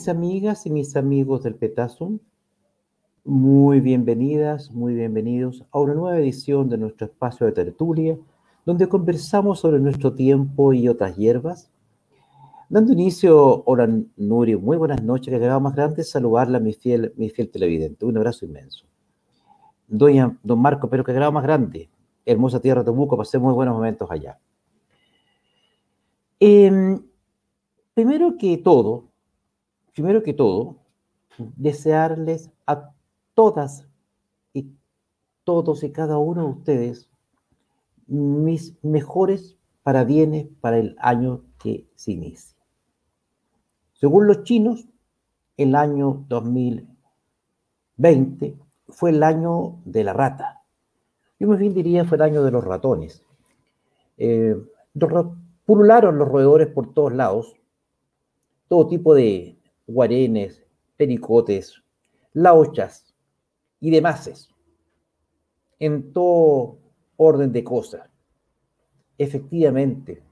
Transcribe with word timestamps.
Mis 0.00 0.08
amigas 0.08 0.64
y 0.64 0.70
mis 0.70 0.96
amigos 0.96 1.42
del 1.42 1.56
Petasum, 1.56 2.20
muy 3.22 3.80
bienvenidas, 3.80 4.70
muy 4.70 4.94
bienvenidos 4.94 5.62
a 5.70 5.78
una 5.78 5.92
nueva 5.92 6.16
edición 6.16 6.70
de 6.70 6.78
nuestro 6.78 7.04
espacio 7.08 7.44
de 7.44 7.52
tertulia, 7.52 8.18
donde 8.64 8.88
conversamos 8.88 9.60
sobre 9.60 9.78
nuestro 9.78 10.14
tiempo 10.14 10.72
y 10.72 10.88
otras 10.88 11.18
hierbas. 11.18 11.70
Dando 12.70 12.94
inicio, 12.94 13.62
hola 13.66 13.90
Nuri, 14.16 14.56
muy 14.56 14.78
buenas 14.78 15.02
noches, 15.02 15.38
que 15.38 15.60
más 15.60 15.74
grande 15.74 16.02
saludarla, 16.02 16.60
mi 16.60 16.72
fiel, 16.72 17.12
mi 17.18 17.28
fiel 17.28 17.50
televidente. 17.50 18.06
Un 18.06 18.16
abrazo 18.16 18.46
inmenso. 18.46 18.86
Doña, 19.86 20.34
don 20.42 20.62
Marco, 20.62 20.88
pero 20.88 21.04
que 21.04 21.12
grado 21.12 21.30
más 21.30 21.42
grande. 21.42 21.90
Hermosa 22.24 22.58
tierra 22.58 22.82
de 22.82 22.90
Buco, 22.90 23.18
pasé 23.18 23.38
muy 23.38 23.52
buenos 23.52 23.74
momentos 23.74 24.10
allá. 24.10 24.38
Em, 26.40 26.98
primero 27.92 28.38
que 28.38 28.56
todo, 28.56 29.09
primero 30.00 30.22
que 30.22 30.32
todo, 30.32 30.76
desearles 31.56 32.50
a 32.66 32.94
todas 33.34 33.86
y 34.54 34.70
todos 35.44 35.84
y 35.84 35.92
cada 35.92 36.16
uno 36.16 36.44
de 36.44 36.48
ustedes 36.48 37.10
mis 38.06 38.82
mejores 38.82 39.58
parabienes 39.82 40.46
para 40.62 40.78
el 40.78 40.96
año 41.00 41.42
que 41.62 41.86
se 41.96 42.12
inicia. 42.12 42.56
Según 43.92 44.26
los 44.26 44.42
chinos, 44.44 44.88
el 45.58 45.74
año 45.74 46.24
2020 46.30 48.56
fue 48.88 49.10
el 49.10 49.22
año 49.22 49.82
de 49.84 50.02
la 50.02 50.14
rata. 50.14 50.62
Yo 51.38 51.46
más 51.46 51.58
bien 51.58 51.74
diría 51.74 52.06
fue 52.06 52.16
el 52.16 52.22
año 52.22 52.42
de 52.42 52.52
los 52.52 52.64
ratones. 52.64 53.22
Eh, 54.16 54.56
pulularon 55.66 56.16
los 56.16 56.26
roedores 56.26 56.68
por 56.68 56.94
todos 56.94 57.12
lados, 57.12 57.54
todo 58.66 58.88
tipo 58.88 59.14
de 59.14 59.59
guarenes, 59.92 60.62
pericotes, 60.96 61.82
laochas 62.32 63.14
y 63.80 63.90
demás, 63.90 64.48
en 65.78 66.12
todo 66.12 66.78
orden 67.16 67.52
de 67.52 67.64
cosas. 67.64 68.08
Efectivamente, 69.18 70.22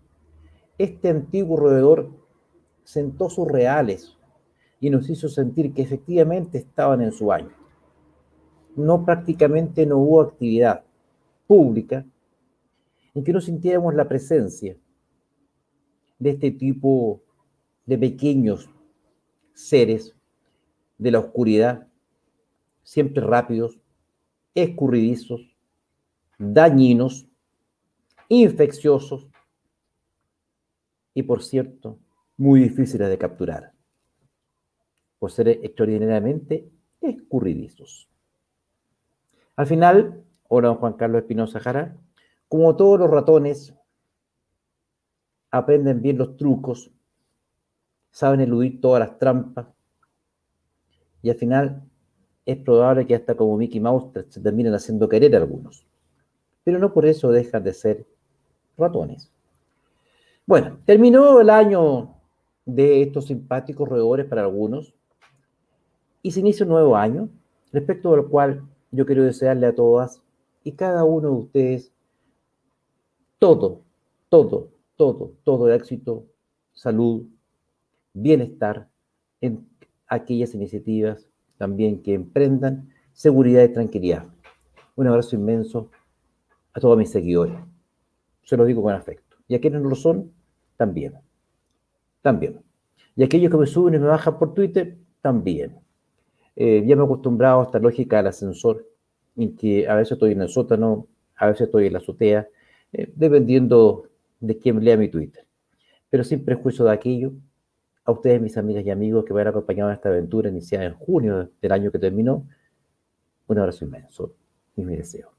este 0.78 1.08
antiguo 1.08 1.56
roedor 1.56 2.10
sentó 2.84 3.28
sus 3.28 3.48
reales 3.48 4.16
y 4.80 4.90
nos 4.90 5.10
hizo 5.10 5.28
sentir 5.28 5.74
que 5.74 5.82
efectivamente 5.82 6.58
estaban 6.58 7.02
en 7.02 7.12
su 7.12 7.32
año. 7.32 7.52
No 8.76 9.04
prácticamente 9.04 9.84
no 9.84 9.98
hubo 9.98 10.20
actividad 10.20 10.84
pública 11.46 12.06
en 13.14 13.24
que 13.24 13.32
no 13.32 13.40
sintiéramos 13.40 13.94
la 13.94 14.08
presencia 14.08 14.76
de 16.18 16.30
este 16.30 16.50
tipo 16.52 17.20
de 17.86 17.98
pequeños 17.98 18.70
seres 19.58 20.14
de 20.98 21.10
la 21.10 21.18
oscuridad, 21.18 21.88
siempre 22.84 23.24
rápidos, 23.24 23.80
escurridizos, 24.54 25.56
dañinos, 26.38 27.26
infecciosos 28.28 29.28
y, 31.12 31.24
por 31.24 31.42
cierto, 31.42 31.98
muy 32.36 32.60
difíciles 32.60 33.08
de 33.08 33.18
capturar, 33.18 33.72
por 35.18 35.32
ser 35.32 35.48
extraordinariamente 35.48 36.70
escurridizos. 37.00 38.08
Al 39.56 39.66
final, 39.66 40.24
ahora 40.48 40.74
Juan 40.76 40.92
Carlos 40.92 41.22
Espinosa 41.22 41.58
Jara, 41.58 41.96
como 42.48 42.76
todos 42.76 43.00
los 43.00 43.10
ratones, 43.10 43.74
aprenden 45.50 46.00
bien 46.00 46.16
los 46.16 46.36
trucos 46.36 46.92
saben 48.10 48.40
eludir 48.40 48.80
todas 48.80 49.00
las 49.00 49.18
trampas 49.18 49.66
y 51.22 51.30
al 51.30 51.36
final 51.36 51.82
es 52.46 52.56
probable 52.58 53.06
que 53.06 53.14
hasta 53.14 53.36
como 53.36 53.56
Mickey 53.56 53.80
Mouse 53.80 54.10
se 54.28 54.40
terminen 54.40 54.74
haciendo 54.74 55.08
querer 55.08 55.36
algunos. 55.36 55.84
Pero 56.64 56.78
no 56.78 56.92
por 56.92 57.04
eso 57.06 57.30
dejan 57.30 57.62
de 57.62 57.74
ser 57.74 58.06
ratones. 58.76 59.30
Bueno, 60.46 60.78
terminó 60.86 61.40
el 61.40 61.50
año 61.50 62.14
de 62.64 63.02
estos 63.02 63.26
simpáticos 63.26 63.88
roedores 63.88 64.26
para 64.26 64.42
algunos 64.42 64.94
y 66.22 66.30
se 66.30 66.40
inicia 66.40 66.64
un 66.64 66.70
nuevo 66.70 66.96
año, 66.96 67.28
respecto 67.72 68.12
del 68.12 68.26
cual 68.26 68.62
yo 68.90 69.04
quiero 69.04 69.24
desearle 69.24 69.66
a 69.66 69.74
todas 69.74 70.22
y 70.64 70.72
cada 70.72 71.04
uno 71.04 71.28
de 71.28 71.34
ustedes 71.34 71.92
todo, 73.38 73.82
todo, 74.28 74.70
todo, 74.96 75.32
todo 75.44 75.72
éxito, 75.72 76.24
salud, 76.72 77.26
bienestar 78.22 78.88
en 79.40 79.66
aquellas 80.06 80.54
iniciativas 80.54 81.28
también 81.56 82.02
que 82.02 82.14
emprendan 82.14 82.88
seguridad 83.12 83.64
y 83.64 83.72
tranquilidad. 83.72 84.24
Un 84.96 85.06
abrazo 85.06 85.36
inmenso 85.36 85.90
a 86.72 86.80
todos 86.80 86.96
mis 86.96 87.10
seguidores. 87.10 87.56
Se 88.44 88.56
lo 88.56 88.64
digo 88.64 88.82
con 88.82 88.94
afecto. 88.94 89.36
Y 89.48 89.54
a 89.54 89.60
quienes 89.60 89.82
no 89.82 89.88
lo 89.88 89.96
son, 89.96 90.32
también. 90.76 91.14
También. 92.22 92.60
Y 93.16 93.24
aquellos 93.24 93.50
que 93.50 93.56
me 93.56 93.66
suben 93.66 93.94
y 93.94 93.98
me 93.98 94.06
bajan 94.06 94.38
por 94.38 94.54
Twitter, 94.54 94.96
también. 95.20 95.76
Eh, 96.54 96.84
ya 96.86 96.96
me 96.96 97.02
he 97.02 97.04
acostumbrado 97.04 97.60
a 97.60 97.64
esta 97.64 97.78
lógica 97.78 98.18
del 98.18 98.28
ascensor, 98.28 98.86
en 99.36 99.56
que 99.56 99.88
a 99.88 99.94
veces 99.94 100.12
estoy 100.12 100.32
en 100.32 100.42
el 100.42 100.48
sótano, 100.48 101.06
a 101.36 101.46
veces 101.46 101.62
estoy 101.62 101.86
en 101.86 101.92
la 101.92 101.98
azotea, 101.98 102.48
eh, 102.92 103.12
dependiendo 103.14 104.08
de 104.40 104.58
quién 104.58 104.82
lea 104.82 104.96
mi 104.96 105.08
Twitter. 105.08 105.44
Pero 106.10 106.24
sin 106.24 106.44
prejuicio 106.44 106.84
de 106.84 106.92
aquello, 106.92 107.32
a 108.08 108.12
ustedes, 108.12 108.40
mis 108.40 108.56
amigas 108.56 108.86
y 108.86 108.90
amigos 108.90 109.26
que 109.26 109.34
me 109.34 109.42
han 109.42 109.48
acompañado 109.48 109.90
en 109.90 109.96
esta 109.96 110.08
aventura 110.08 110.48
iniciada 110.48 110.86
en 110.86 110.94
junio 110.94 111.50
del 111.60 111.72
año 111.72 111.92
que 111.92 111.98
terminó, 111.98 112.48
un 113.46 113.58
abrazo 113.58 113.84
inmenso 113.84 114.34
y 114.76 114.82
mi 114.82 114.96
deseo. 114.96 115.34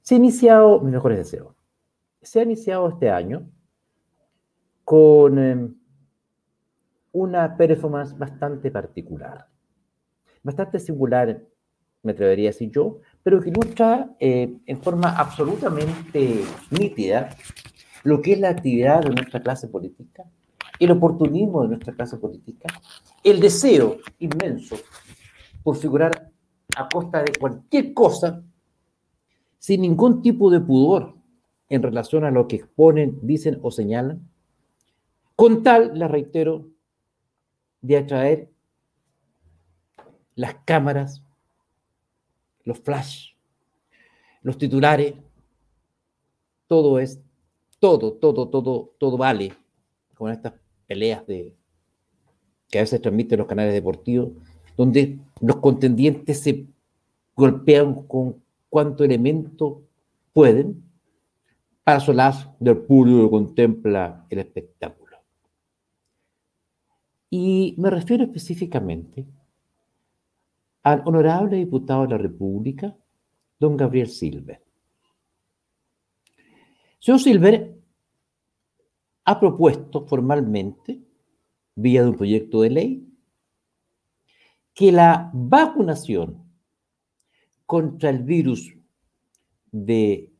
Se 0.00 0.14
ha 0.14 0.16
iniciado, 0.16 0.80
mis 0.80 0.90
mejores 0.90 1.18
deseos, 1.18 1.54
se 2.22 2.40
ha 2.40 2.44
iniciado 2.44 2.88
este 2.88 3.10
año 3.10 3.46
con 4.84 5.38
em, 5.38 5.74
una 7.12 7.54
performance 7.58 8.16
bastante 8.16 8.70
particular, 8.70 9.46
bastante 10.42 10.78
singular, 10.78 11.44
me 12.02 12.12
atrevería 12.12 12.48
a 12.48 12.52
decir 12.52 12.70
yo, 12.70 13.00
pero 13.22 13.38
que 13.38 13.50
ilustra 13.50 14.16
eh, 14.18 14.56
en 14.64 14.82
forma 14.82 15.14
absolutamente 15.14 16.42
nítida 16.70 17.28
lo 18.02 18.22
que 18.22 18.32
es 18.32 18.40
la 18.40 18.48
actividad 18.48 19.02
de 19.02 19.10
nuestra 19.10 19.42
clase 19.42 19.68
política 19.68 20.24
el 20.80 20.90
oportunismo 20.90 21.62
de 21.62 21.68
nuestra 21.68 21.94
clase 21.94 22.16
política, 22.16 22.68
el 23.22 23.38
deseo 23.38 23.98
inmenso 24.18 24.76
por 25.62 25.76
figurar 25.76 26.32
a 26.74 26.88
costa 26.88 27.22
de 27.22 27.32
cualquier 27.38 27.92
cosa, 27.92 28.42
sin 29.58 29.82
ningún 29.82 30.22
tipo 30.22 30.50
de 30.50 30.60
pudor 30.60 31.14
en 31.68 31.82
relación 31.82 32.24
a 32.24 32.30
lo 32.30 32.48
que 32.48 32.56
exponen, 32.56 33.18
dicen 33.22 33.60
o 33.62 33.70
señalan, 33.70 34.26
con 35.36 35.62
tal, 35.62 35.98
la 35.98 36.08
reitero, 36.08 36.66
de 37.82 37.98
atraer 37.98 38.50
las 40.34 40.54
cámaras, 40.64 41.22
los 42.64 42.78
flash, 42.78 43.32
los 44.42 44.56
titulares, 44.56 45.14
todo 46.66 46.98
es, 46.98 47.20
todo, 47.78 48.14
todo, 48.14 48.48
todo, 48.48 48.94
todo 48.98 49.16
vale 49.18 49.52
con 50.14 50.30
estas 50.30 50.54
peleas 50.90 51.24
de, 51.24 51.54
que 52.68 52.78
a 52.78 52.82
veces 52.82 53.00
transmiten 53.00 53.38
los 53.38 53.46
canales 53.46 53.72
deportivos, 53.72 54.30
donde 54.76 55.20
los 55.40 55.58
contendientes 55.58 56.40
se 56.40 56.66
golpean 57.36 58.08
con 58.08 58.42
cuánto 58.68 59.04
elemento 59.04 59.82
pueden 60.32 60.82
para 61.84 62.00
solaz 62.00 62.48
del 62.58 62.78
público 62.78 63.22
que 63.22 63.30
contempla 63.30 64.26
el 64.28 64.40
espectáculo. 64.40 65.18
Y 67.30 67.76
me 67.78 67.88
refiero 67.88 68.24
específicamente 68.24 69.24
al 70.82 71.02
honorable 71.04 71.56
diputado 71.56 72.02
de 72.02 72.08
la 72.08 72.18
República, 72.18 72.96
don 73.60 73.76
Gabriel 73.76 74.08
Silver. 74.08 74.60
Señor 76.98 77.20
Silver 77.20 77.79
ha 79.30 79.38
propuesto 79.38 80.04
formalmente, 80.08 80.98
vía 81.76 82.02
de 82.02 82.08
un 82.08 82.16
proyecto 82.16 82.62
de 82.62 82.70
ley, 82.70 83.08
que 84.74 84.90
la 84.90 85.30
vacunación 85.32 86.42
contra 87.64 88.10
el 88.10 88.24
virus 88.24 88.74
de 89.70 90.32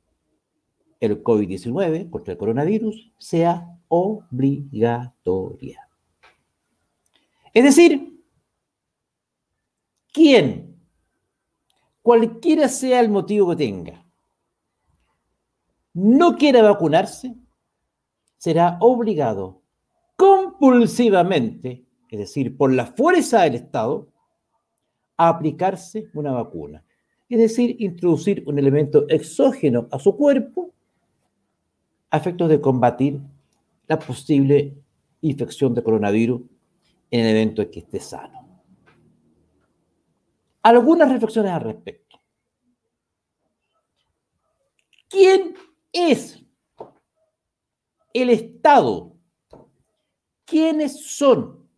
el 0.98 1.22
COVID-19, 1.22 2.10
contra 2.10 2.32
el 2.32 2.38
coronavirus, 2.38 3.12
sea 3.16 3.78
obligatoria. 3.86 5.88
Es 7.54 7.62
decir, 7.62 8.20
quien, 10.12 10.76
cualquiera 12.02 12.68
sea 12.68 12.98
el 12.98 13.08
motivo 13.08 13.50
que 13.50 13.56
tenga, 13.56 14.04
no 15.94 16.36
quiera 16.36 16.62
vacunarse, 16.62 17.36
será 18.40 18.78
obligado 18.80 19.60
compulsivamente 20.16 21.84
es 22.10 22.18
decir, 22.18 22.56
por 22.56 22.72
la 22.72 22.86
fuerza 22.86 23.42
del 23.42 23.54
Estado, 23.54 24.08
a 25.16 25.28
aplicarse 25.28 26.08
una 26.14 26.32
vacuna. 26.32 26.84
Es 27.28 27.38
decir, 27.38 27.76
introducir 27.78 28.42
un 28.46 28.58
elemento 28.58 29.06
exógeno 29.08 29.86
a 29.92 29.98
su 29.98 30.16
cuerpo 30.16 30.74
a 32.10 32.16
efectos 32.16 32.48
de 32.48 32.60
combatir 32.60 33.20
la 33.86 33.98
posible 33.98 34.74
infección 35.20 35.74
de 35.74 35.84
coronavirus 35.84 36.42
en 37.10 37.20
el 37.20 37.36
evento 37.36 37.62
en 37.62 37.70
que 37.70 37.80
esté 37.80 38.00
sano. 38.00 38.62
Algunas 40.62 41.10
reflexiones 41.12 41.52
al 41.52 41.60
respecto. 41.60 42.18
¿Quién 45.08 45.54
es 45.92 46.42
el 48.12 48.30
Estado? 48.30 49.16
¿Quiénes 50.44 51.06
son 51.06 51.68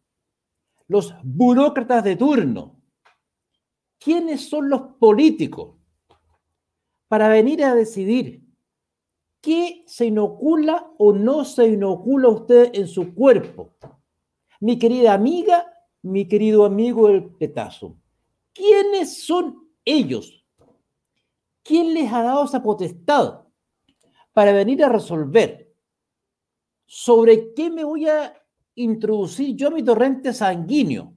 los 0.88 1.14
burócratas 1.23 2.05
de 2.05 2.17
turno? 2.17 2.81
¿Quiénes 3.99 4.49
son 4.49 4.69
los 4.69 4.82
políticos 4.99 5.76
para 7.08 7.29
venir 7.29 7.62
a 7.62 7.75
decidir 7.75 8.43
qué 9.40 9.84
se 9.87 10.06
inocula 10.06 10.90
o 10.99 11.12
no 11.12 11.44
se 11.44 11.69
inocula 11.69 12.29
usted 12.29 12.70
en 12.75 12.88
su 12.88 13.14
cuerpo? 13.14 13.75
Mi 14.61 14.79
querida 14.79 15.12
amiga, 15.12 15.67
mi 16.02 16.26
querido 16.26 16.64
amigo 16.64 17.08
el 17.08 17.31
petazo, 17.34 17.96
¿quiénes 18.52 19.25
son 19.25 19.69
ellos? 19.84 20.44
¿Quién 21.62 21.94
les 21.94 22.12
ha 22.12 22.23
dado 22.23 22.44
esa 22.44 22.62
potestad 22.62 23.43
para 24.32 24.52
venir 24.52 24.82
a 24.82 24.88
resolver 24.88 25.62
sobre 26.87 27.52
qué 27.55 27.70
me 27.70 27.84
voy 27.84 28.08
a 28.08 28.34
introducir 28.75 29.55
yo 29.56 29.70
mi 29.70 29.82
torrente 29.82 30.32
sanguíneo? 30.32 31.14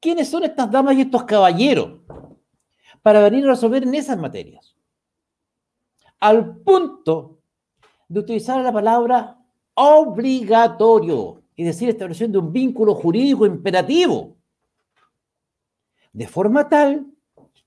¿Quiénes 0.00 0.28
son 0.28 0.44
estas 0.44 0.70
damas 0.70 0.96
y 0.96 1.02
estos 1.02 1.24
caballeros 1.24 2.00
para 3.02 3.20
venir 3.22 3.44
a 3.44 3.50
resolver 3.50 3.82
en 3.82 3.94
esas 3.94 4.18
materias? 4.18 4.76
Al 6.20 6.56
punto 6.58 7.38
de 8.08 8.20
utilizar 8.20 8.60
la 8.60 8.72
palabra 8.72 9.38
obligatorio, 9.74 11.42
es 11.56 11.66
decir, 11.66 11.88
estableciendo 11.88 12.40
un 12.40 12.52
vínculo 12.52 12.94
jurídico 12.94 13.46
imperativo, 13.46 14.36
de 16.12 16.26
forma 16.26 16.68
tal 16.68 17.06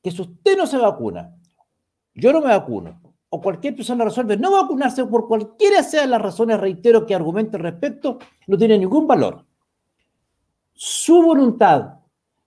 que 0.01 0.11
si 0.11 0.21
usted 0.21 0.57
no 0.57 0.65
se 0.65 0.77
vacuna, 0.77 1.35
yo 2.13 2.31
no 2.31 2.39
me 2.39 2.47
vacuno, 2.47 3.01
o 3.29 3.41
cualquier 3.41 3.75
persona 3.75 4.05
resuelve 4.05 4.37
no 4.37 4.51
vacunarse 4.51 5.05
por 5.05 5.27
cualquiera 5.27 5.83
sean 5.83 6.11
las 6.11 6.21
razones, 6.21 6.59
reitero, 6.59 7.05
que 7.05 7.15
argumente 7.15 7.57
al 7.57 7.63
respecto, 7.63 8.19
no 8.47 8.57
tiene 8.57 8.77
ningún 8.77 9.05
valor. 9.07 9.45
Su 10.73 11.21
voluntad, 11.21 11.99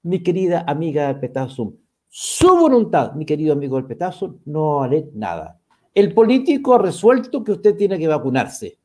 mi 0.02 0.22
querida 0.22 0.64
amiga 0.66 1.08
del 1.08 1.20
Petazo, 1.20 1.74
su 2.08 2.56
voluntad, 2.56 3.12
mi 3.12 3.24
querido 3.24 3.52
amigo 3.52 3.76
del 3.76 3.86
Petazo, 3.86 4.36
no 4.46 4.82
haré 4.82 5.10
nada. 5.14 5.60
El 5.94 6.14
político 6.14 6.74
ha 6.74 6.78
resuelto 6.78 7.44
que 7.44 7.52
usted 7.52 7.76
tiene 7.76 7.98
que 7.98 8.08
vacunarse. 8.08 8.78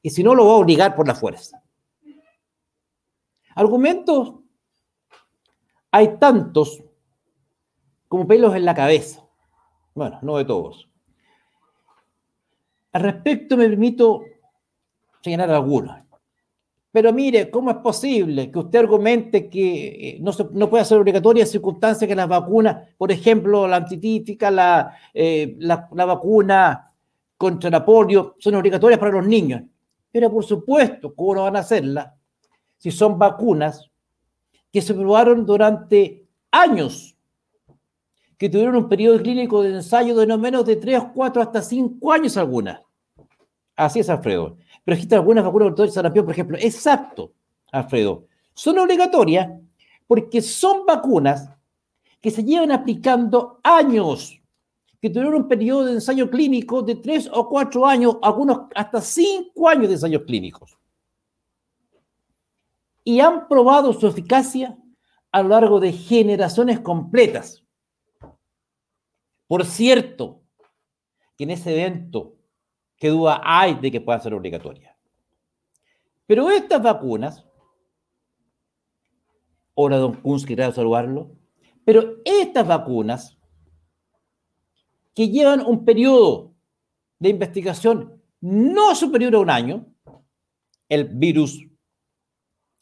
Y 0.00 0.10
si 0.10 0.22
no, 0.22 0.34
lo 0.34 0.46
va 0.46 0.52
a 0.52 0.56
obligar 0.56 0.94
por 0.94 1.06
la 1.06 1.14
fuerza. 1.14 1.62
Argumentos 3.54 4.34
hay 5.90 6.16
tantos 6.18 6.82
como 8.08 8.26
pelos 8.26 8.54
en 8.54 8.64
la 8.64 8.74
cabeza. 8.74 9.26
Bueno, 9.94 10.18
no 10.22 10.36
de 10.38 10.44
todos. 10.44 10.91
Al 12.92 13.02
respecto 13.02 13.56
me 13.56 13.68
permito 13.68 14.22
señalar 15.22 15.50
algunos. 15.50 16.02
Pero 16.92 17.10
mire, 17.10 17.50
¿cómo 17.50 17.70
es 17.70 17.78
posible 17.78 18.50
que 18.50 18.58
usted 18.58 18.80
argumente 18.80 19.48
que 19.48 19.86
eh, 19.86 20.18
no, 20.20 20.30
se, 20.30 20.44
no 20.52 20.68
puede 20.68 20.84
ser 20.84 20.98
obligatoria 20.98 21.44
en 21.44 21.48
circunstancias 21.48 22.06
que 22.06 22.14
las 22.14 22.28
vacunas, 22.28 22.90
por 22.98 23.10
ejemplo, 23.10 23.66
la 23.66 23.76
antitífica, 23.76 24.50
la, 24.50 24.94
eh, 25.14 25.56
la, 25.58 25.88
la, 25.90 26.04
vacuna 26.04 26.92
contra 27.38 27.70
la 27.70 27.82
polio, 27.82 28.36
son 28.38 28.56
obligatorias 28.56 29.00
para 29.00 29.12
los 29.12 29.26
niños? 29.26 29.62
Pero 30.10 30.30
por 30.30 30.44
supuesto, 30.44 31.14
¿cómo 31.14 31.36
no 31.36 31.42
van 31.44 31.56
a 31.56 31.60
hacerlas 31.60 32.12
si 32.76 32.90
son 32.90 33.18
vacunas 33.18 33.90
que 34.70 34.82
se 34.82 34.92
probaron 34.92 35.46
durante 35.46 36.26
años, 36.50 37.11
que 38.42 38.48
tuvieron 38.48 38.74
un 38.74 38.88
periodo 38.88 39.22
clínico 39.22 39.62
de 39.62 39.68
ensayo 39.68 40.16
de 40.16 40.26
no 40.26 40.36
menos 40.36 40.66
de 40.66 40.74
3, 40.74 41.00
4, 41.14 41.42
hasta 41.42 41.62
5 41.62 42.12
años 42.12 42.36
algunas? 42.36 42.80
Así 43.76 44.00
es, 44.00 44.10
Alfredo. 44.10 44.56
Pero 44.84 44.96
existen 44.96 45.18
algunas 45.20 45.44
vacunas 45.44 45.76
de 45.76 45.88
sarampión, 45.92 46.24
por 46.24 46.32
ejemplo. 46.34 46.58
Exacto, 46.60 47.34
Alfredo. 47.70 48.26
Son 48.52 48.76
obligatorias 48.80 49.48
porque 50.08 50.42
son 50.42 50.84
vacunas 50.84 51.50
que 52.20 52.32
se 52.32 52.42
llevan 52.42 52.72
aplicando 52.72 53.60
años, 53.62 54.42
que 55.00 55.08
tuvieron 55.08 55.34
un 55.34 55.46
periodo 55.46 55.84
de 55.84 55.92
ensayo 55.92 56.28
clínico 56.28 56.82
de 56.82 56.96
tres 56.96 57.30
o 57.32 57.48
cuatro 57.48 57.86
años, 57.86 58.16
algunos 58.22 58.62
hasta 58.74 59.00
cinco 59.00 59.68
años 59.68 59.86
de 59.86 59.94
ensayos 59.94 60.22
clínicos. 60.22 60.76
Y 63.04 63.20
han 63.20 63.46
probado 63.46 63.92
su 63.92 64.04
eficacia 64.08 64.76
a 65.30 65.42
lo 65.44 65.50
largo 65.50 65.78
de 65.78 65.92
generaciones 65.92 66.80
completas. 66.80 67.61
Por 69.52 69.66
cierto, 69.66 70.40
que 71.36 71.44
en 71.44 71.50
ese 71.50 71.72
evento 71.72 72.38
qué 72.96 73.08
duda 73.08 73.42
hay 73.44 73.74
de 73.74 73.92
que 73.92 74.00
pueda 74.00 74.18
ser 74.18 74.32
obligatoria. 74.32 74.96
Pero 76.24 76.48
estas 76.48 76.82
vacunas, 76.82 77.44
ahora 79.76 79.98
don 79.98 80.14
Kunz 80.22 80.46
quería 80.46 80.72
saludarlo, 80.72 81.36
pero 81.84 82.16
estas 82.24 82.66
vacunas 82.66 83.38
que 85.14 85.28
llevan 85.28 85.60
un 85.60 85.84
periodo 85.84 86.54
de 87.18 87.28
investigación 87.28 88.22
no 88.40 88.94
superior 88.94 89.34
a 89.34 89.40
un 89.40 89.50
año, 89.50 89.86
el 90.88 91.04
virus 91.08 91.62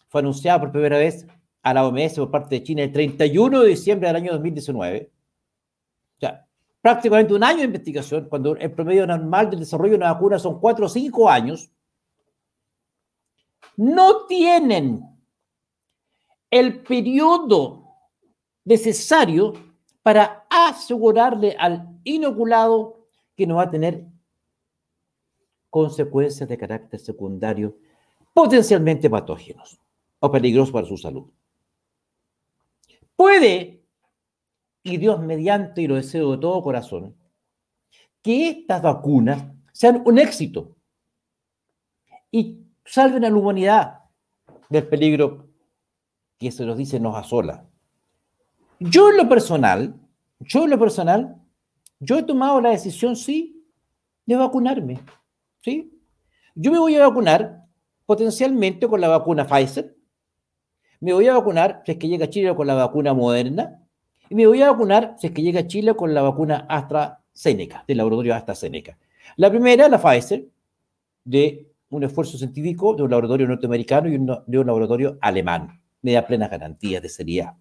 fue 0.07 0.21
anunciado 0.21 0.61
por 0.61 0.71
primera 0.71 0.99
vez 0.99 1.27
a 1.63 1.75
la 1.75 1.85
OMS 1.85 2.15
por 2.15 2.31
parte 2.31 2.55
de 2.55 2.63
China 2.63 2.85
el 2.85 2.93
31 2.93 3.61
de 3.61 3.69
diciembre 3.71 4.07
del 4.07 4.15
año 4.19 4.33
2019. 4.35 5.11
O 5.11 6.21
sea, 6.21 6.47
prácticamente 6.81 7.35
un 7.35 7.45
año 7.45 7.59
de 7.59 7.65
investigación, 7.65 8.29
cuando 8.29 8.57
el 8.57 8.73
promedio 8.73 9.07
normal 9.07 9.51
del 9.51 9.61
desarrollo 9.61 9.93
de 9.93 9.97
una 9.99 10.13
vacuna 10.13 10.39
son 10.39 10.61
cuatro 10.61 10.87
o 10.87 10.89
cinco 10.89 11.29
años, 11.29 11.71
no 13.77 14.27
tienen 14.27 15.03
el 16.51 16.83
periodo 16.83 17.85
necesario 18.65 19.53
para 20.03 20.47
asegurarle 20.51 21.57
al 21.59 22.01
inoculado 22.05 23.07
que 23.37 23.47
no 23.47 23.57
va 23.57 23.65
a 23.65 23.71
tener 23.71 24.07
consecuencias 25.69 26.49
de 26.49 26.59
carácter 26.59 26.99
secundario 26.99 27.77
potencialmente 28.35 29.09
patógenos 29.09 29.79
o 30.19 30.31
peligrosos 30.31 30.73
para 30.73 30.87
su 30.87 30.97
salud. 30.97 31.31
Puede 33.17 33.80
y 34.83 34.97
Dios 34.97 35.21
mediante, 35.21 35.83
y 35.83 35.87
lo 35.87 35.97
deseo 35.97 36.33
de 36.33 36.39
todo 36.39 36.63
corazón, 36.63 37.17
que 38.23 38.49
estas 38.49 38.83
vacunas 38.83 39.45
sean 39.73 40.03
un 40.05 40.19
éxito 40.19 40.77
y 42.31 42.59
salven 42.85 43.25
a 43.25 43.31
la 43.31 43.37
humanidad 43.37 44.01
del 44.69 44.87
peligro 44.87 45.49
que 46.39 46.51
se 46.51 46.65
nos 46.65 46.77
dice 46.77 47.01
nos 47.01 47.17
asola. 47.17 47.67
Yo 48.79 49.11
en 49.11 49.19
lo 49.19 49.29
personal, 49.29 49.95
yo 50.39 50.65
en 50.65 50.71
lo 50.71 50.79
personal, 50.79 51.37
yo 51.99 52.19
he 52.19 52.23
tomado 52.23 52.61
la 52.61 52.71
decisión, 52.71 53.15
sí, 53.17 53.67
de 54.25 54.37
vacunarme, 54.37 55.01
¿sí? 55.61 56.01
Yo 56.55 56.73
me 56.73 56.79
voy 56.79 56.97
a 56.97 57.07
vacunar 57.07 57.67
potencialmente 58.07 58.89
con 58.89 59.01
la 59.01 59.09
vacuna 59.09 59.47
Pfizer, 59.47 59.97
me 61.01 61.13
voy 61.13 61.29
a 61.29 61.35
vacunar, 61.35 61.83
si 61.85 61.93
es 61.93 61.99
que 61.99 62.09
llega 62.09 62.27
a 62.27 62.31
Chile, 62.31 62.55
con 62.55 62.67
la 62.67 62.75
vacuna 62.75 63.15
Moderna, 63.15 63.80
y 64.31 64.37
me 64.37 64.47
voy 64.47 64.63
a 64.63 64.71
vacunar, 64.71 65.17
si 65.19 65.27
es 65.27 65.33
que 65.33 65.43
llega 65.43 65.61
a 65.61 65.67
Chile, 65.67 65.95
con 65.95 66.15
la 66.15 66.23
vacuna 66.23 66.65
AstraZeneca, 66.69 67.85
del 67.87 67.99
laboratorio 67.99 68.35
AstraZeneca. 68.35 68.97
La 69.37 69.51
primera, 69.51 69.89
la 69.89 69.99
Pfizer, 69.99 70.47
de 71.25 71.67
un 71.91 72.05
esfuerzo 72.05 72.39
científico 72.39 72.95
de 72.95 73.03
un 73.03 73.11
laboratorio 73.11 73.49
norteamericano 73.49 74.09
y 74.09 74.13
de 74.47 74.59
un 74.59 74.67
laboratorio 74.67 75.19
alemán. 75.21 75.81
Me 76.03 76.13
da 76.13 76.25
plenas 76.25 76.49
garantías 76.49 77.03
de 77.03 77.09
seriedad. 77.09 77.55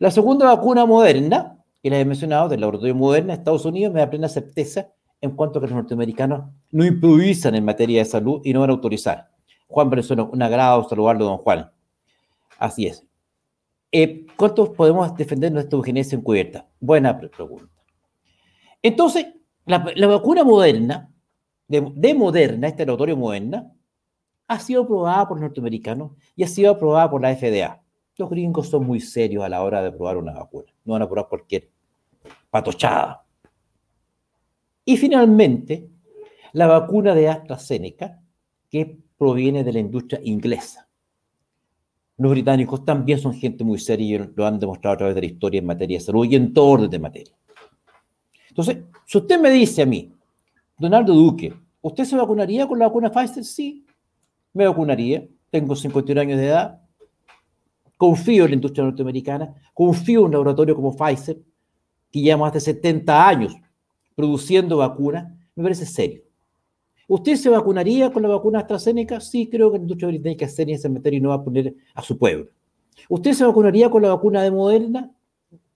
La 0.00 0.10
segunda 0.10 0.46
vacuna 0.46 0.84
moderna, 0.86 1.56
que 1.80 1.88
les 1.88 2.00
he 2.00 2.04
mencionado, 2.04 2.48
del 2.48 2.60
laboratorio 2.60 2.96
Moderna, 2.96 3.34
Estados 3.34 3.64
Unidos, 3.64 3.94
me 3.94 4.00
da 4.00 4.10
plena 4.10 4.28
certeza 4.28 4.88
en 5.20 5.36
cuanto 5.36 5.58
a 5.58 5.62
que 5.62 5.68
los 5.68 5.76
norteamericanos 5.76 6.50
no 6.72 6.84
improvisan 6.84 7.54
en 7.54 7.64
materia 7.64 8.00
de 8.00 8.04
salud 8.06 8.40
y 8.42 8.52
no 8.52 8.60
van 8.60 8.70
a 8.70 8.72
autorizar. 8.72 9.28
Juan 9.68 9.88
Venezuela, 9.88 10.24
un 10.24 10.42
agrado 10.42 10.88
saludarlo, 10.88 11.24
don 11.24 11.38
Juan. 11.38 11.70
Así 12.58 12.88
es. 12.88 13.06
Eh, 13.94 14.26
¿Cuántos 14.36 14.70
podemos 14.70 15.14
defender 15.14 15.52
nuestra 15.52 15.76
eugenesia 15.76 16.16
encubierta? 16.16 16.66
Buena 16.80 17.18
pregunta. 17.18 17.68
Entonces, 18.82 19.26
la, 19.66 19.78
vacuna 20.08 20.44
moderna, 20.44 21.12
de, 21.68 22.14
Moderna, 22.14 22.68
este 22.68 22.86
laboratorio 22.86 23.16
Moderna, 23.16 23.70
ha 24.48 24.58
sido 24.58 24.82
aprobada 24.82 25.28
por 25.28 25.36
los 25.36 25.42
norteamericanos 25.42 26.12
y 26.34 26.42
ha 26.42 26.48
sido 26.48 26.72
aprobada 26.72 27.10
por 27.10 27.20
la 27.20 27.36
FDA. 27.36 27.82
Los 28.16 28.30
gringos 28.30 28.68
son 28.68 28.86
muy 28.86 29.00
serios 29.00 29.44
a 29.44 29.48
la 29.48 29.62
hora 29.62 29.82
de 29.82 29.88
aprobar 29.88 30.16
una 30.16 30.32
vacuna. 30.32 30.72
No 30.84 30.94
van 30.94 31.02
a 31.02 31.04
aprobar 31.04 31.28
cualquier 31.28 31.70
patochada. 32.50 33.24
Y 34.84 34.96
finalmente, 34.96 35.88
la 36.52 36.66
vacuna 36.66 37.14
de 37.14 37.28
AstraZeneca, 37.28 38.20
que 38.68 38.98
proviene 39.16 39.64
de 39.64 39.72
la 39.72 39.78
industria 39.78 40.20
inglesa. 40.24 40.88
Los 42.18 42.30
británicos 42.30 42.84
también 42.84 43.18
son 43.18 43.34
gente 43.34 43.64
muy 43.64 43.78
seria 43.78 44.16
y 44.16 44.30
lo 44.34 44.46
han 44.46 44.58
demostrado 44.58 44.94
a 44.94 44.98
través 44.98 45.14
de 45.14 45.22
la 45.22 45.26
historia 45.26 45.58
en 45.58 45.66
materia 45.66 45.98
de 45.98 46.04
salud 46.04 46.26
y 46.26 46.36
en 46.36 46.52
todo 46.52 46.66
orden 46.66 46.90
de 46.90 46.98
materia. 46.98 47.34
Entonces, 48.48 48.78
si 49.06 49.18
usted 49.18 49.40
me 49.40 49.50
dice 49.50 49.82
a 49.82 49.86
mí, 49.86 50.12
Donaldo 50.78 51.14
Duque, 51.14 51.54
¿usted 51.80 52.04
se 52.04 52.16
vacunaría 52.16 52.66
con 52.66 52.78
la 52.78 52.86
vacuna 52.86 53.10
Pfizer? 53.10 53.44
Sí, 53.44 53.86
me 54.52 54.66
vacunaría. 54.66 55.26
Tengo 55.50 55.74
51 55.74 56.20
años 56.20 56.38
de 56.38 56.46
edad. 56.46 56.80
Confío 57.96 58.44
en 58.44 58.50
la 58.50 58.54
industria 58.56 58.84
norteamericana. 58.84 59.54
Confío 59.72 60.20
en 60.20 60.26
un 60.26 60.32
laboratorio 60.32 60.74
como 60.74 60.96
Pfizer, 60.96 61.38
que 62.10 62.20
lleva 62.20 62.40
más 62.40 62.52
de 62.52 62.60
70 62.60 63.28
años 63.28 63.54
produciendo 64.14 64.78
vacunas. 64.78 65.32
Me 65.54 65.62
parece 65.62 65.86
serio. 65.86 66.21
¿Usted 67.08 67.36
se 67.36 67.48
vacunaría 67.48 68.12
con 68.12 68.22
la 68.22 68.28
vacuna 68.28 68.60
AstraZeneca? 68.60 69.20
Sí, 69.20 69.48
creo 69.48 69.70
que 69.70 69.78
la 69.78 69.82
industria 69.82 70.08
británica 70.08 70.48
seria 70.48 70.74
en 70.74 70.78
ese 70.78 70.88
materia 70.88 71.18
y 71.18 71.20
no 71.20 71.30
va 71.30 71.36
a 71.36 71.44
poner 71.44 71.74
a 71.94 72.02
su 72.02 72.16
pueblo. 72.18 72.48
¿Usted 73.08 73.32
se 73.32 73.44
vacunaría 73.44 73.90
con 73.90 74.02
la 74.02 74.08
vacuna 74.08 74.42
de 74.42 74.50
Moderna? 74.50 75.10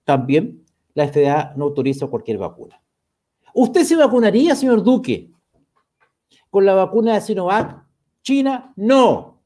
También 0.05 0.65
la 0.95 1.09
FDA 1.09 1.53
no 1.57 1.65
autoriza 1.65 2.07
cualquier 2.07 2.39
vacuna. 2.39 2.81
¿Usted 3.53 3.85
se 3.85 3.97
vacunaría, 3.97 4.55
señor 4.55 4.83
Duque, 4.83 5.31
con 6.51 6.65
la 6.65 6.75
vacuna 6.75 7.15
de 7.15 7.21
Sinovac? 7.21 7.85
China, 8.23 8.73
no. 8.77 9.43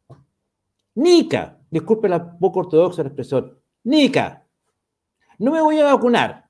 Nica, 0.94 1.58
disculpe 1.70 2.08
la 2.08 2.38
poco 2.38 2.60
ortodoxa 2.60 3.02
expresión, 3.02 3.58
Nica, 3.84 4.46
no 5.38 5.52
me 5.52 5.62
voy 5.62 5.78
a 5.78 5.84
vacunar. 5.84 6.49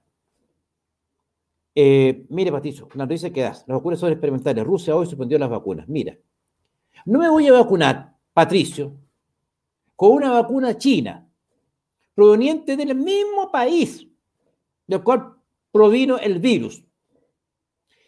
Eh, 1.74 2.26
mire, 2.28 2.50
Patricio, 2.50 2.88
la 2.94 3.04
noticia 3.04 3.32
que 3.32 3.42
das, 3.42 3.64
las 3.66 3.76
vacunas 3.76 4.00
son 4.00 4.10
experimentales. 4.10 4.64
Rusia 4.64 4.96
hoy 4.96 5.06
suspendió 5.06 5.38
las 5.38 5.50
vacunas. 5.50 5.88
Mira, 5.88 6.16
no 7.04 7.18
me 7.18 7.28
voy 7.28 7.46
a 7.46 7.52
vacunar, 7.52 8.16
Patricio, 8.32 8.96
con 9.96 10.12
una 10.12 10.30
vacuna 10.32 10.76
china, 10.76 11.28
proveniente 12.14 12.76
del 12.76 12.94
mismo 12.94 13.50
país 13.50 14.06
del 14.86 15.02
cual 15.02 15.36
provino 15.70 16.18
el 16.18 16.38
virus. 16.38 16.84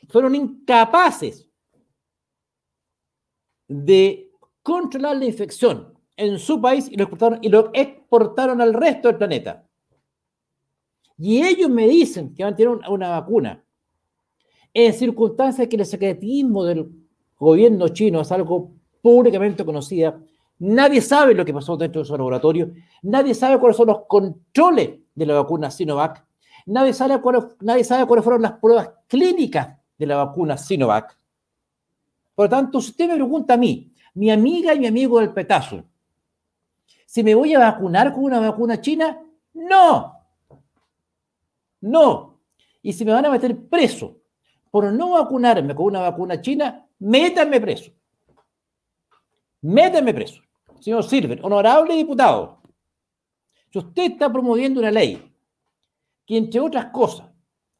Fueron 0.09 0.35
incapaces 0.35 1.49
de 3.69 4.31
controlar 4.62 5.16
la 5.16 5.25
infección 5.25 5.97
en 6.16 6.38
su 6.38 6.61
país 6.61 6.88
y 6.90 6.97
lo 6.97 7.04
exportaron, 7.04 7.38
y 7.40 7.49
lo 7.49 7.71
exportaron 7.73 8.61
al 8.61 8.75
resto 8.75 9.09
del 9.09 9.16
planeta. 9.16 9.66
Y 11.23 11.41
ellos 11.41 11.71
me 11.71 11.87
dicen 11.87 12.35
que 12.35 12.43
van 12.43 12.55
a 12.55 12.57
tener 12.57 12.76
una 12.88 13.11
vacuna 13.11 13.62
en 14.75 14.93
circunstancias 14.93 15.69
que 15.69 15.76
el 15.76 15.87
secretismo 15.87 16.64
del 16.64 16.91
gobierno 17.38 17.87
chino 17.91 18.23
es 18.23 18.33
algo 18.33 18.73
públicamente 19.00 19.64
conocido. 19.64 20.19
Nadie 20.59 21.00
sabe 21.00 21.33
lo 21.33 21.45
que 21.45 21.55
pasó 21.55 21.76
dentro 21.76 22.00
de 22.02 22.09
su 22.09 22.17
laboratorio. 22.17 22.73
Nadie 23.02 23.37
sabe 23.37 23.61
cuáles 23.61 23.76
son 23.76 23.87
los 23.87 24.00
controles 24.09 24.99
de 25.14 25.26
la 25.26 25.35
vacuna 25.35 25.71
Sinovac. 25.71 26.26
Nadie 26.67 26.93
sabe, 26.93 27.21
cuáles, 27.21 27.45
nadie 27.61 27.85
sabe 27.85 28.05
cuáles 28.05 28.25
fueron 28.25 28.43
las 28.43 28.55
pruebas 28.55 28.91
clínicas 29.07 29.79
de 29.97 30.07
la 30.07 30.17
vacuna 30.17 30.57
Sinovac. 30.57 31.17
Por 32.35 32.47
lo 32.47 32.50
tanto, 32.50 32.81
si 32.81 32.91
usted 32.91 33.07
me 33.07 33.14
pregunta 33.14 33.55
a 33.55 33.59
mí, 33.59 33.93
mi 34.14 34.29
amiga 34.33 34.75
y 34.75 34.81
mi 34.81 34.88
amigo 34.88 35.21
del 35.21 35.33
petazo, 35.33 35.85
si 37.07 37.23
me 37.23 37.37
voy 37.37 37.55
a 37.55 37.61
vacunar 37.61 38.12
con 38.12 38.25
una 38.25 38.41
vacuna 38.41 38.81
china, 38.81 39.23
no. 39.55 40.22
No. 41.83 42.41
Y 42.81 42.93
si 42.93 43.05
me 43.05 43.12
van 43.12 43.27
a 43.27 43.31
meter 43.31 43.69
preso 43.69 44.17
por 44.71 44.91
no 44.91 45.11
vacunarme 45.11 45.75
con 45.75 45.87
una 45.87 46.01
vacuna 46.01 46.41
china, 46.41 46.89
métanme 46.99 47.61
preso. 47.61 47.93
Métanme 49.61 50.15
preso. 50.15 50.43
Señor 50.81 51.05
Silver, 51.05 51.39
honorable 51.43 51.95
diputado, 51.95 52.61
si 53.71 53.79
usted 53.79 54.12
está 54.12 54.33
promoviendo 54.33 54.81
una 54.81 54.91
ley 54.91 55.33
que, 56.27 56.37
entre 56.37 56.59
otras 56.59 56.87
cosas, 56.87 57.29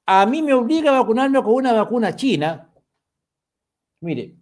a 0.06 0.25
mí 0.26 0.40
me 0.42 0.54
obliga 0.54 0.90
a 0.94 1.00
vacunarme 1.00 1.42
con 1.42 1.54
una 1.54 1.73
vacuna 1.73 2.14
china, 2.14 2.73
mire, 4.00 4.37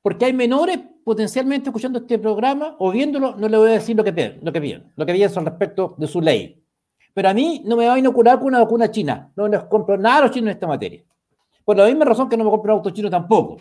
porque 0.00 0.24
hay 0.24 0.32
menores 0.32 0.78
potencialmente 1.04 1.68
escuchando 1.68 1.98
este 1.98 2.18
programa 2.18 2.76
o 2.78 2.90
viéndolo, 2.90 3.36
no 3.36 3.48
le 3.48 3.58
voy 3.58 3.70
a 3.70 3.74
decir 3.74 3.94
lo 3.94 4.04
que 4.04 4.40
lo 4.40 4.52
que 4.52 5.12
pienso 5.12 5.40
al 5.40 5.46
respecto 5.46 5.94
de 5.98 6.06
su 6.06 6.20
ley. 6.20 6.63
Pero 7.14 7.28
a 7.28 7.34
mí 7.34 7.62
no 7.64 7.76
me 7.76 7.86
va 7.86 7.94
a 7.94 7.98
inocular 7.98 8.38
con 8.38 8.48
una 8.48 8.58
vacuna 8.58 8.90
china. 8.90 9.32
No 9.36 9.46
les 9.46 9.62
compro 9.64 9.96
nada 9.96 10.18
a 10.18 10.20
los 10.22 10.30
chinos 10.32 10.48
en 10.48 10.54
esta 10.56 10.66
materia. 10.66 11.04
Por 11.64 11.76
la 11.76 11.86
misma 11.86 12.04
razón 12.04 12.28
que 12.28 12.36
no 12.36 12.44
me 12.44 12.50
compro 12.50 12.74
un 12.74 12.78
auto 12.78 12.90
chino 12.90 13.08
tampoco. 13.08 13.58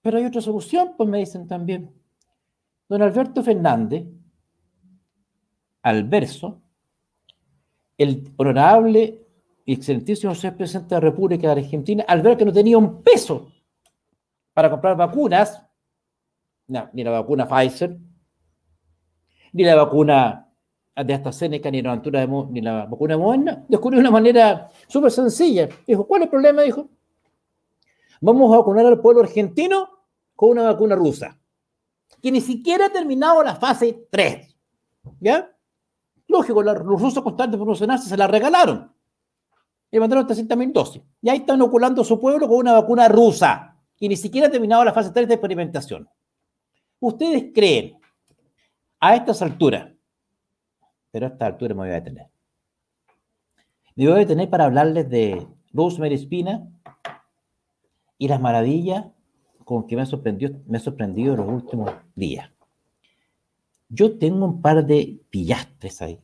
Pero 0.00 0.18
hay 0.18 0.24
otra 0.24 0.40
solución, 0.40 0.94
pues 0.96 1.08
me 1.08 1.18
dicen 1.18 1.48
también. 1.48 1.92
Don 2.88 3.02
Alberto 3.02 3.42
Fernández, 3.42 4.06
al 5.82 6.04
verso, 6.04 6.62
el 7.98 8.32
honorable 8.36 9.26
y 9.66 9.72
excelentísimo 9.74 10.34
señor 10.34 10.56
presidente 10.56 10.94
de 10.94 11.00
la 11.00 11.10
República 11.10 11.48
de 11.48 11.60
Argentina, 11.60 12.04
al 12.06 12.22
ver 12.22 12.36
que 12.36 12.44
no 12.44 12.52
tenía 12.52 12.78
un 12.78 13.02
peso 13.02 13.52
para 14.54 14.70
comprar 14.70 14.96
vacunas, 14.96 15.62
ni 16.68 17.04
la 17.04 17.10
vacuna 17.10 17.46
Pfizer, 17.46 17.98
ni 19.52 19.64
la 19.64 19.74
vacuna 19.74 20.47
de 21.04 21.14
AstraZeneca, 21.14 21.70
ni 21.70 21.82
la, 21.82 21.96
de, 21.96 22.46
ni 22.50 22.60
la 22.60 22.86
vacuna 22.86 23.16
moderna, 23.16 23.64
descubrió 23.68 24.00
una 24.00 24.10
manera 24.10 24.68
súper 24.86 25.10
sencilla. 25.10 25.68
Dijo, 25.86 26.06
¿cuál 26.06 26.22
es 26.22 26.26
el 26.26 26.30
problema? 26.30 26.62
Dijo, 26.62 26.88
vamos 28.20 28.52
a 28.52 28.58
vacunar 28.58 28.86
al 28.86 29.00
pueblo 29.00 29.22
argentino 29.22 29.88
con 30.34 30.50
una 30.50 30.64
vacuna 30.64 30.94
rusa, 30.94 31.38
que 32.22 32.32
ni 32.32 32.40
siquiera 32.40 32.86
ha 32.86 32.90
terminado 32.90 33.42
la 33.42 33.56
fase 33.56 34.06
3. 34.10 34.56
¿Ya? 35.20 35.54
Lógico, 36.26 36.62
los 36.62 36.78
rusos 36.78 37.22
constantes 37.22 37.52
de 37.52 37.58
promocionarse 37.58 38.08
se 38.08 38.16
la 38.16 38.26
regalaron. 38.26 38.92
Y 39.90 39.98
mandaron 39.98 40.26
300.000 40.26 40.72
dosis. 40.72 41.02
Y 41.22 41.28
ahí 41.30 41.38
están 41.38 41.56
inoculando 41.56 42.02
a 42.02 42.04
su 42.04 42.20
pueblo 42.20 42.46
con 42.46 42.58
una 42.58 42.72
vacuna 42.72 43.08
rusa, 43.08 43.76
que 43.96 44.08
ni 44.08 44.16
siquiera 44.16 44.48
ha 44.48 44.50
terminado 44.50 44.84
la 44.84 44.92
fase 44.92 45.10
3 45.10 45.26
de 45.26 45.34
experimentación. 45.34 46.08
¿Ustedes 47.00 47.52
creen 47.54 47.98
a 49.00 49.14
estas 49.14 49.40
alturas 49.40 49.97
pero 51.10 51.26
a 51.26 51.28
esta 51.30 51.46
altura 51.46 51.74
me 51.74 51.80
voy 51.80 51.90
a 51.90 51.94
detener. 51.94 52.28
Me 53.94 54.06
voy 54.06 54.14
a 54.14 54.18
detener 54.18 54.48
para 54.48 54.64
hablarles 54.64 55.08
de 55.08 55.46
Rosemary 55.72 56.14
Espina 56.14 56.68
y 58.16 58.28
las 58.28 58.40
maravillas 58.40 59.06
con 59.64 59.86
que 59.86 59.96
me 59.96 60.02
me 60.02 60.78
ha 60.78 60.80
sorprendido 60.80 61.34
en 61.34 61.36
los 61.36 61.48
últimos 61.48 61.90
días. 62.14 62.50
Yo 63.88 64.18
tengo 64.18 64.44
un 64.44 64.60
par 64.60 64.86
de 64.86 65.20
pillastres 65.30 66.02
ahí, 66.02 66.20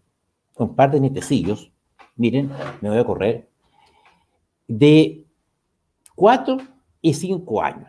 un 0.56 0.74
par 0.74 0.90
de 0.90 1.00
nietecillos, 1.00 1.72
miren, 2.16 2.50
me 2.80 2.90
voy 2.90 2.98
a 2.98 3.04
correr, 3.04 3.48
de 4.68 5.24
cuatro 6.14 6.58
y 7.00 7.14
cinco 7.14 7.62
años. 7.62 7.88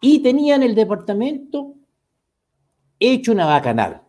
Y 0.00 0.22
tenían 0.22 0.62
el 0.62 0.74
departamento 0.74 1.74
hecho 2.98 3.32
una 3.32 3.46
bacanal. 3.46 4.02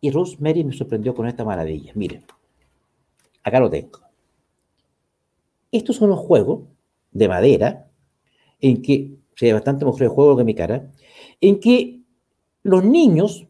Y 0.00 0.10
Rosemary 0.10 0.64
me 0.64 0.72
sorprendió 0.72 1.14
con 1.14 1.26
esta 1.26 1.44
maravilla. 1.44 1.92
Miren, 1.94 2.24
acá 3.42 3.60
lo 3.60 3.70
tengo. 3.70 4.00
Estos 5.72 5.96
son 5.96 6.10
los 6.10 6.18
juegos 6.20 6.64
de 7.12 7.28
madera 7.28 7.90
en 8.60 8.82
que, 8.82 9.16
se 9.34 9.46
ve 9.46 9.52
bastante 9.52 9.84
mejor 9.84 10.02
el 10.02 10.08
juego 10.08 10.36
que 10.36 10.44
mi 10.44 10.54
cara, 10.54 10.90
en 11.40 11.60
que 11.60 12.00
los 12.62 12.84
niños 12.84 13.46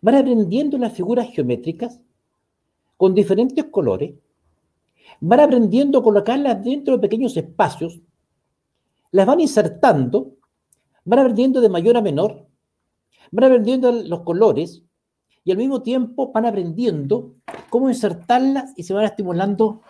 van 0.00 0.14
aprendiendo 0.14 0.78
las 0.78 0.92
figuras 0.92 1.28
geométricas 1.30 2.00
con 2.96 3.14
diferentes 3.14 3.64
colores, 3.66 4.14
van 5.20 5.40
aprendiendo 5.40 5.98
a 5.98 6.02
colocarlas 6.02 6.62
dentro 6.62 6.94
de 6.94 7.00
pequeños 7.00 7.36
espacios, 7.36 8.00
las 9.10 9.26
van 9.26 9.40
insertando, 9.40 10.36
van 11.04 11.18
aprendiendo 11.18 11.60
de 11.60 11.68
mayor 11.68 11.96
a 11.96 12.02
menor, 12.02 12.46
van 13.30 13.44
aprendiendo 13.44 13.90
los 13.92 14.20
colores, 14.20 14.82
y 15.44 15.52
al 15.52 15.58
mismo 15.58 15.82
tiempo 15.82 16.32
van 16.32 16.46
aprendiendo 16.46 17.34
cómo 17.70 17.88
insertarlas 17.88 18.72
y 18.76 18.82
se 18.82 18.94
van 18.94 19.04
estimulando 19.04 19.82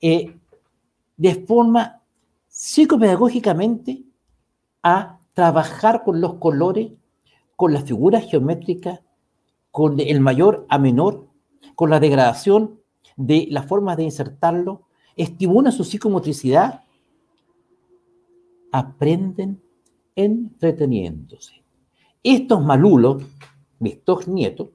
eh, 0.00 0.36
de 1.16 1.34
forma 1.46 2.02
psicopedagógicamente 2.48 4.04
a 4.82 5.18
trabajar 5.34 6.02
con 6.04 6.20
los 6.20 6.34
colores, 6.34 6.92
con 7.56 7.72
las 7.72 7.84
figuras 7.84 8.28
geométricas, 8.28 9.00
con 9.70 10.00
el 10.00 10.20
mayor 10.20 10.66
a 10.68 10.78
menor, 10.78 11.28
con 11.74 11.90
la 11.90 12.00
degradación 12.00 12.80
de 13.16 13.46
las 13.50 13.66
formas 13.66 13.96
de 13.96 14.04
insertarlo, 14.04 14.86
estimula 15.16 15.70
su 15.70 15.84
psicomotricidad 15.84 16.82
aprenden 18.72 19.62
entreteniéndose. 20.14 21.62
Estos 22.22 22.62
malulos, 22.64 23.22
mis 23.78 23.98
nietos, 24.26 24.70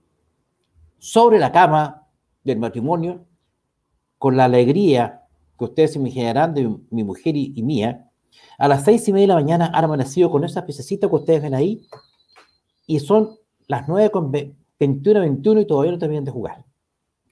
sobre 1.03 1.38
la 1.38 1.51
cama 1.51 2.07
del 2.45 2.60
matrimonio, 2.60 3.25
con 4.17 4.38
la 4.38 4.45
alegría 4.45 5.24
que 5.60 5.65
ustedes 5.65 5.98
imaginarán 5.98 6.53
de 6.53 6.77
mi 6.91 7.03
mujer 7.03 7.36
y, 7.36 7.62
mía, 7.62 8.10
a 8.57 8.69
las 8.69 8.86
seis 8.86 9.05
y 9.10 9.12
media 9.12 9.24
de 9.24 9.33
la 9.33 9.36
mañana 9.36 9.72
han 9.74 9.83
amanecido 9.83 10.31
con 10.31 10.45
esas 10.45 10.63
piececitas 10.63 11.10
que 11.10 11.15
ustedes 11.17 11.41
ven 11.41 11.55
ahí 11.55 11.81
y 12.88 13.01
son 13.01 13.36
las 13.67 13.86
nueve 13.89 14.12
con 14.12 14.31
21, 14.31 15.19
21 15.19 15.60
y 15.60 15.67
todavía 15.67 15.91
no 15.91 15.98
terminan 15.98 16.24
de 16.24 16.31
jugar. 16.31 16.63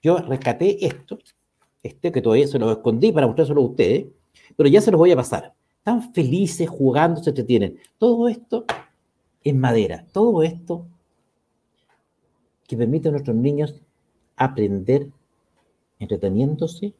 Yo 0.02 0.18
rescaté 0.18 0.86
esto, 0.86 1.18
este 1.82 2.12
que 2.12 2.22
todavía 2.22 2.50
se 2.50 2.60
lo 2.60 2.70
escondí 2.74 3.14
para 3.14 3.26
mostrárselo 3.26 3.62
a 3.62 3.68
ustedes, 3.68 4.08
pero 4.58 4.68
ya 4.68 4.82
se 4.82 4.92
los 4.92 5.00
voy 5.00 5.12
a 5.12 5.16
pasar. 5.16 5.54
Están 5.78 6.14
felices 6.14 6.68
jugando, 6.68 7.24
se 7.24 7.30
entretienen. 7.30 7.80
Todo 7.98 8.28
esto 8.28 8.66
en 9.46 9.62
madera, 9.62 10.06
todo 10.12 10.44
esto 10.44 10.88
que 12.72 12.78
permite 12.78 13.10
a 13.10 13.12
nuestros 13.12 13.36
niños 13.36 13.76
aprender 14.38 15.10
entreteniéndose 16.00 16.94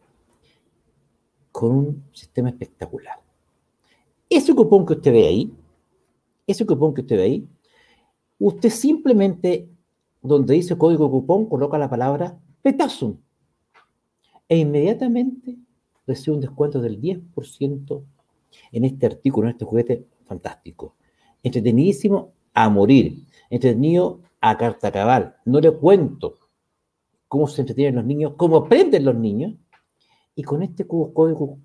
con 1.50 1.72
un 1.72 2.04
sistema 2.12 2.50
espectacular. 2.50 3.22
Ese 4.30 4.54
cupón 4.54 4.86
que 4.86 4.96
usted 4.96 5.14
ve 5.14 5.26
ahí, 5.26 5.54
ese 6.46 6.66
cupón 6.66 6.94
que 6.94 7.00
usted 7.00 7.16
ve 7.16 7.24
ahí, 7.24 7.48
usted 8.38 8.70
simplemente, 8.70 9.70
donde 10.22 10.56
dice 10.56 10.78
código 10.78 11.10
cupón, 11.10 11.46
coloca 11.46 11.78
la 11.78 11.90
palabra 11.90 12.38
Petasum 12.62 13.16
e 14.50 14.58
inmediatamente 14.58 15.58
recibe 16.06 16.36
un 16.36 16.42
descuento 16.42 16.82
del 16.82 17.00
10% 17.00 18.04
en 18.74 18.84
este 18.84 19.06
artículo, 19.06 19.48
en 19.48 19.54
este 19.54 19.64
juguete 19.64 20.06
fantástico. 20.26 20.98
Entretenidísimo 21.42 22.34
a 22.54 22.68
morir, 22.68 23.26
entretenido 23.50 24.20
a 24.42 24.58
carta 24.58 24.92
cabal. 24.92 25.38
No 25.46 25.62
le 25.62 25.72
cuento 25.72 26.36
cómo 27.28 27.48
se 27.48 27.62
entretienen 27.62 27.96
los 27.96 28.06
niños, 28.06 28.34
cómo 28.36 28.58
aprenden 28.58 29.06
los 29.06 29.16
niños, 29.16 29.54
y 30.36 30.44
con 30.44 30.64
este 30.64 30.88
código 30.88 31.60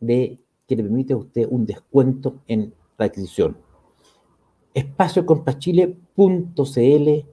que 0.00 0.76
le 0.76 0.82
permite 0.82 1.12
a 1.12 1.16
usted 1.16 1.46
un 1.50 1.66
descuento 1.66 2.42
en 2.46 2.74
la 2.98 3.06
adquisición. 3.06 3.56
Espaciocompachile.cl, 4.74 7.26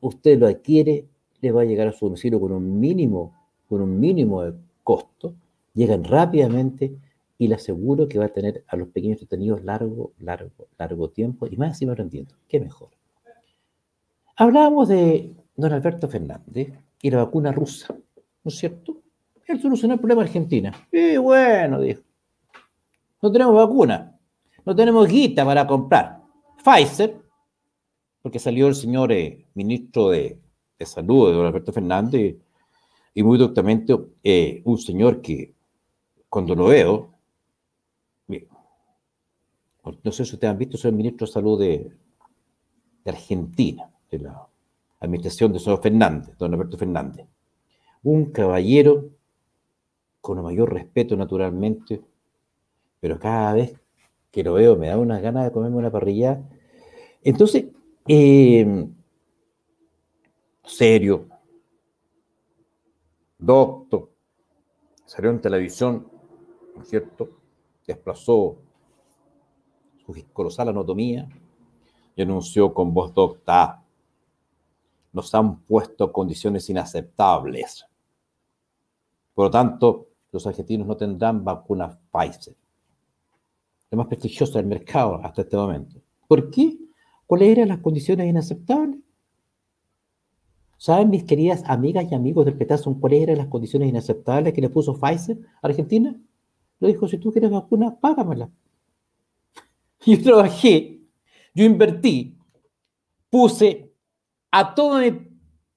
usted 0.00 0.38
lo 0.38 0.46
adquiere, 0.46 1.08
le 1.40 1.52
va 1.52 1.62
a 1.62 1.64
llegar 1.64 1.88
a 1.88 1.92
su 1.92 2.06
domicilio 2.06 2.40
con 2.40 2.52
un 2.52 2.78
mínimo, 2.78 3.34
con 3.68 3.80
un 3.80 3.98
mínimo 3.98 4.42
de 4.42 4.54
costo, 4.84 5.34
llegan 5.74 6.04
rápidamente 6.04 6.96
y 7.36 7.48
le 7.48 7.56
aseguro 7.56 8.08
que 8.08 8.18
va 8.18 8.26
a 8.26 8.32
tener 8.32 8.64
a 8.68 8.76
los 8.76 8.88
pequeños 8.88 9.18
detenidos 9.18 9.64
largo, 9.64 10.12
largo, 10.18 10.68
largo 10.78 11.10
tiempo 11.10 11.46
y 11.46 11.56
más 11.56 11.70
encima 11.70 11.92
aprendiendo. 11.92 12.34
¿Qué 12.46 12.60
mejor? 12.60 12.90
Hablábamos 14.42 14.88
de 14.88 15.36
don 15.54 15.72
Alberto 15.72 16.08
Fernández 16.08 16.72
y 17.00 17.10
la 17.12 17.18
vacuna 17.18 17.52
rusa, 17.52 17.94
¿no 17.94 18.48
es 18.48 18.56
cierto? 18.56 19.00
Él 19.46 19.62
solucionó 19.62 19.94
el 19.94 20.00
problema 20.00 20.22
de 20.22 20.30
Argentina. 20.30 20.88
Y 20.90 21.16
bueno, 21.16 21.80
dijo. 21.80 22.02
No 23.22 23.30
tenemos 23.30 23.54
vacuna. 23.54 24.18
No 24.64 24.74
tenemos 24.74 25.06
guita 25.06 25.44
para 25.44 25.64
comprar. 25.64 26.24
Pfizer, 26.56 27.22
porque 28.20 28.40
salió 28.40 28.66
el 28.66 28.74
señor 28.74 29.12
eh, 29.12 29.46
ministro 29.54 30.10
de, 30.10 30.40
Salud, 30.80 31.28
de 31.28 31.36
don 31.36 31.46
Alberto 31.46 31.72
Fernández, 31.72 32.34
y 33.14 33.22
muy 33.22 33.38
doctamente 33.38 33.96
eh, 34.24 34.60
un 34.64 34.76
señor 34.76 35.22
que 35.22 35.54
cuando 36.28 36.56
lo 36.56 36.64
veo, 36.64 37.14
no 38.26 40.10
sé 40.10 40.24
si 40.24 40.34
ustedes 40.34 40.50
han 40.50 40.58
visto, 40.58 40.76
soy 40.76 40.88
el 40.88 40.96
ministro 40.96 41.28
de 41.28 41.32
Salud 41.32 41.60
de, 41.60 41.92
de 43.04 43.10
Argentina, 43.12 43.91
de 44.12 44.24
la 44.24 44.46
administración 45.00 45.52
de 45.52 45.58
señor 45.58 45.82
Fernández, 45.82 46.36
don 46.38 46.52
Alberto 46.52 46.78
Fernández. 46.78 47.26
Un 48.02 48.26
caballero 48.26 49.10
con 50.20 50.38
el 50.38 50.44
mayor 50.44 50.72
respeto 50.72 51.16
naturalmente, 51.16 52.00
pero 53.00 53.18
cada 53.18 53.54
vez 53.54 53.74
que 54.30 54.44
lo 54.44 54.54
veo 54.54 54.76
me 54.76 54.88
da 54.88 54.98
unas 54.98 55.20
ganas 55.20 55.44
de 55.44 55.52
comerme 55.52 55.78
una 55.78 55.90
parrilla. 55.90 56.40
Entonces, 57.22 57.66
eh, 58.06 58.86
serio, 60.64 61.26
doctor, 63.38 64.10
salió 65.04 65.30
en 65.30 65.40
televisión, 65.40 66.06
¿no 66.76 66.82
es 66.82 66.88
cierto? 66.88 67.28
Desplazó 67.86 68.56
su 70.04 70.24
colosal 70.32 70.68
anatomía 70.68 71.28
y 72.14 72.22
anunció 72.22 72.72
con 72.72 72.92
voz 72.92 73.12
docta, 73.14 73.81
nos 75.12 75.34
han 75.34 75.60
puesto 75.60 76.12
condiciones 76.12 76.68
inaceptables. 76.70 77.86
Por 79.34 79.46
lo 79.46 79.50
tanto, 79.50 80.08
los 80.30 80.46
argentinos 80.46 80.86
no 80.86 80.96
tendrán 80.96 81.44
vacuna 81.44 81.98
Pfizer. 82.10 82.54
La 83.90 83.98
más 83.98 84.06
prestigiosa 84.06 84.58
del 84.58 84.66
mercado 84.66 85.20
hasta 85.22 85.42
este 85.42 85.56
momento. 85.56 86.00
¿Por 86.26 86.50
qué? 86.50 86.78
¿Cuáles 87.26 87.50
eran 87.50 87.68
las 87.68 87.78
condiciones 87.78 88.26
inaceptables? 88.26 89.00
¿Saben, 90.78 91.10
mis 91.10 91.24
queridas 91.24 91.62
amigas 91.66 92.10
y 92.10 92.14
amigos 92.14 92.44
del 92.44 92.56
Petazón, 92.56 92.98
cuáles 92.98 93.22
eran 93.22 93.38
las 93.38 93.46
condiciones 93.46 93.88
inaceptables 93.88 94.52
que 94.52 94.60
le 94.60 94.70
puso 94.70 94.98
Pfizer 94.98 95.38
a 95.62 95.66
Argentina? 95.68 96.18
Lo 96.80 96.88
dijo, 96.88 97.06
si 97.06 97.18
tú 97.18 97.30
quieres 97.30 97.50
vacuna, 97.50 97.94
págamela. 98.00 98.50
Yo 100.06 100.20
trabajé, 100.20 101.00
yo 101.54 101.64
invertí, 101.64 102.36
puse 103.30 103.91
a 104.52 104.74
toda 104.74 105.00
mi 105.00 105.10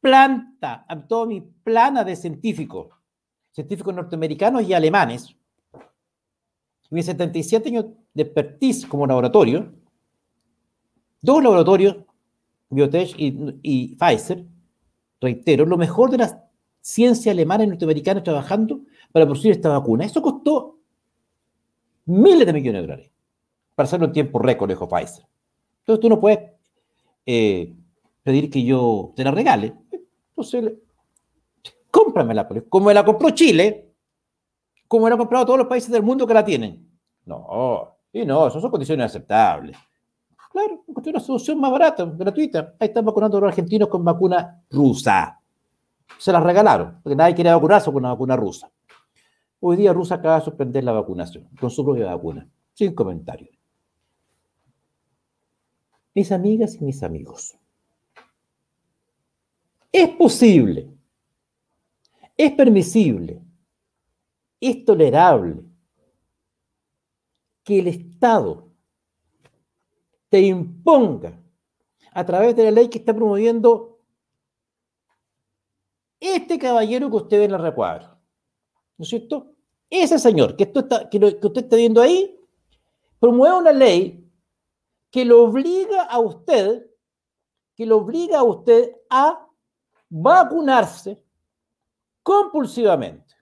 planta, 0.01 0.85
a 0.87 1.07
toda 1.07 1.25
mi 1.25 1.41
plana 1.41 2.03
de 2.03 2.15
científicos, 2.15 2.89
científicos 3.51 3.95
norteamericanos 3.95 4.63
y 4.63 4.73
alemanes. 4.73 5.35
mis 6.91 7.05
77 7.05 7.69
años 7.69 7.85
de 8.13 8.23
expertise 8.23 8.85
como 8.85 9.07
laboratorio, 9.07 9.73
dos 11.21 11.41
laboratorios, 11.41 11.97
Biotech 12.69 13.15
y, 13.17 13.95
Pfizer, 13.95 14.45
reitero, 15.21 15.65
lo 15.65 15.77
mejor 15.77 16.11
de 16.11 16.17
la 16.17 16.49
ciencia 16.81 17.31
alemana 17.31 17.63
y 17.63 17.67
norteamericana 17.67 18.21
trabajando 18.21 18.81
para 19.11 19.25
producir 19.25 19.51
esta 19.51 19.69
vacuna. 19.69 20.05
Eso 20.05 20.21
costó 20.21 20.79
miles 22.05 22.45
de 22.45 22.53
millones 22.53 22.81
de 22.81 22.87
dólares 22.87 23.11
para 23.73 23.85
hacerlo 23.85 24.07
en 24.07 24.11
tiempo 24.11 24.39
récord, 24.39 24.69
dijo 24.69 24.87
Pfizer. 24.87 25.25
Entonces 25.79 26.01
tú 26.01 26.09
no 26.09 26.19
puedes 26.19 26.39
eh, 27.25 27.73
pedir 28.25 28.49
que 28.49 28.63
yo 28.63 29.13
te 29.15 29.23
la 29.23 29.29
regale. 29.29 29.75
Entonces 30.29 30.73
cómpramela, 31.91 32.47
como 32.67 32.91
la 32.91 33.05
compró 33.05 33.29
Chile, 33.29 33.93
como 34.87 35.07
la 35.07 35.13
han 35.13 35.19
comprado 35.19 35.45
todos 35.45 35.59
los 35.59 35.67
países 35.67 35.91
del 35.91 36.03
mundo 36.03 36.25
que 36.27 36.33
la 36.33 36.43
tienen. 36.43 36.89
No, 37.23 37.97
y 38.11 38.25
no, 38.25 38.47
eso 38.47 38.59
son 38.59 38.71
condiciones 38.71 39.05
aceptables. 39.05 39.77
Claro, 40.51 40.83
una 40.87 41.19
solución 41.19 41.59
más 41.59 41.71
barata, 41.71 42.03
gratuita. 42.05 42.75
Ahí 42.79 42.87
están 42.87 43.05
vacunando 43.05 43.37
a 43.37 43.41
los 43.41 43.49
argentinos 43.49 43.89
con 43.89 44.03
vacuna 44.03 44.63
rusa. 44.71 45.39
Se 46.17 46.31
la 46.31 46.39
regalaron, 46.39 46.99
porque 47.03 47.15
nadie 47.15 47.35
quiere 47.35 47.51
vacunarse 47.51 47.85
con 47.85 47.97
una 47.97 48.09
vacuna 48.09 48.35
rusa. 48.35 48.71
Hoy 49.59 49.77
día 49.77 49.93
Rusia 49.93 50.15
acaba 50.15 50.39
de 50.39 50.45
suspender 50.45 50.83
la 50.83 50.93
vacunación 50.93 51.47
con 51.59 51.69
su 51.69 51.83
propia 51.85 52.07
vacuna. 52.07 52.49
Sin 52.73 52.95
comentarios. 52.95 53.57
Mis 56.13 56.31
amigas 56.31 56.75
y 56.75 56.85
mis 56.85 57.03
amigos, 57.03 57.57
es 59.97 60.09
posible 60.09 60.95
es 62.37 62.51
permisible, 62.51 63.41
es 64.59 64.83
tolerable 64.83 65.63
que 67.63 67.79
el 67.79 67.87
Estado 67.87 68.71
te 70.29 70.41
imponga 70.41 71.41
a 72.11 72.25
través 72.25 72.55
de 72.55 72.65
la 72.65 72.71
ley 72.71 72.89
que 72.89 72.97
está 72.97 73.13
promoviendo 73.13 74.01
este 76.19 76.57
caballero 76.57 77.09
que 77.09 77.15
usted 77.15 77.39
ve 77.39 77.45
en 77.45 77.51
el 77.51 77.61
recuadro. 77.61 78.17
¿No 78.97 79.03
es 79.03 79.09
cierto? 79.09 79.53
Ese 79.89 80.19
señor 80.19 80.55
que, 80.55 80.63
está, 80.63 81.09
que 81.09 81.17
usted 81.17 81.63
está 81.63 81.75
viendo 81.75 82.01
ahí 82.01 82.37
promueve 83.19 83.57
una 83.57 83.71
ley 83.71 84.29
que 85.09 85.23
lo 85.23 85.43
obliga 85.43 86.03
a 86.03 86.19
usted, 86.19 86.89
que 87.75 87.85
lo 87.85 87.97
obliga 87.97 88.39
a 88.39 88.43
usted 88.43 88.95
a 89.09 89.44
vacunarse 90.17 91.21
compulsivamente. 92.23 93.35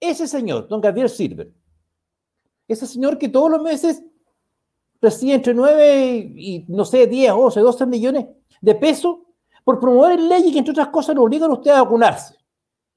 Ese 0.00 0.26
señor, 0.26 0.66
don 0.66 0.80
Gabriel 0.80 1.08
Silver, 1.08 1.52
ese 2.66 2.86
señor 2.86 3.18
que 3.18 3.28
todos 3.28 3.50
los 3.50 3.62
meses 3.62 4.02
recibe 5.00 5.34
entre 5.34 5.54
9 5.54 6.32
y, 6.34 6.64
no 6.68 6.84
sé, 6.84 7.06
10, 7.06 7.32
11, 7.32 7.60
12 7.60 7.86
millones 7.86 8.26
de 8.60 8.74
pesos 8.74 9.18
por 9.62 9.78
promover 9.78 10.20
leyes 10.20 10.52
que, 10.52 10.58
entre 10.58 10.72
otras 10.72 10.88
cosas, 10.88 11.14
lo 11.14 11.22
obligan 11.22 11.50
a 11.50 11.54
usted 11.54 11.70
a 11.70 11.82
vacunarse, 11.82 12.36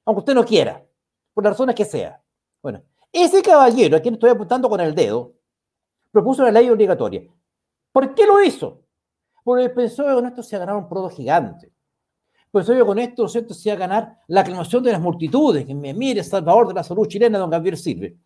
aunque 0.04 0.20
usted 0.20 0.34
no 0.34 0.44
quiera, 0.44 0.84
por 1.32 1.44
las 1.44 1.52
razones 1.52 1.76
que 1.76 1.84
sea. 1.84 2.20
Bueno, 2.60 2.82
ese 3.12 3.40
caballero 3.42 3.96
a 3.96 4.00
quien 4.00 4.14
estoy 4.14 4.30
apuntando 4.30 4.68
con 4.68 4.80
el 4.80 4.94
dedo, 4.94 5.34
propuso 6.10 6.42
la 6.42 6.50
ley 6.50 6.68
obligatoria. 6.68 7.22
¿Por 7.92 8.14
qué 8.14 8.26
lo 8.26 8.42
hizo? 8.42 8.82
Porque 9.44 9.68
pensó 9.70 10.04
que 10.04 10.14
con 10.14 10.26
esto 10.26 10.42
se 10.42 10.56
iba 10.56 10.64
a 10.64 10.66
ganar 10.66 10.82
un 10.82 10.88
producto 10.88 11.16
gigante. 11.16 11.73
Pensó 12.54 12.72
que 12.72 12.84
con 12.84 13.00
esto, 13.00 13.26
¿cierto? 13.26 13.52
se 13.52 13.68
iba 13.68 13.74
a 13.74 13.78
ganar 13.78 14.20
la 14.28 14.42
aclamación 14.42 14.80
de 14.84 14.92
las 14.92 15.00
multitudes, 15.00 15.66
que 15.66 15.74
me 15.74 15.92
mire, 15.92 16.22
Salvador 16.22 16.68
de 16.68 16.74
la 16.74 16.84
salud 16.84 17.08
chilena, 17.08 17.36
don 17.36 17.50
Gabriel 17.50 17.76
Silve. 17.76 18.16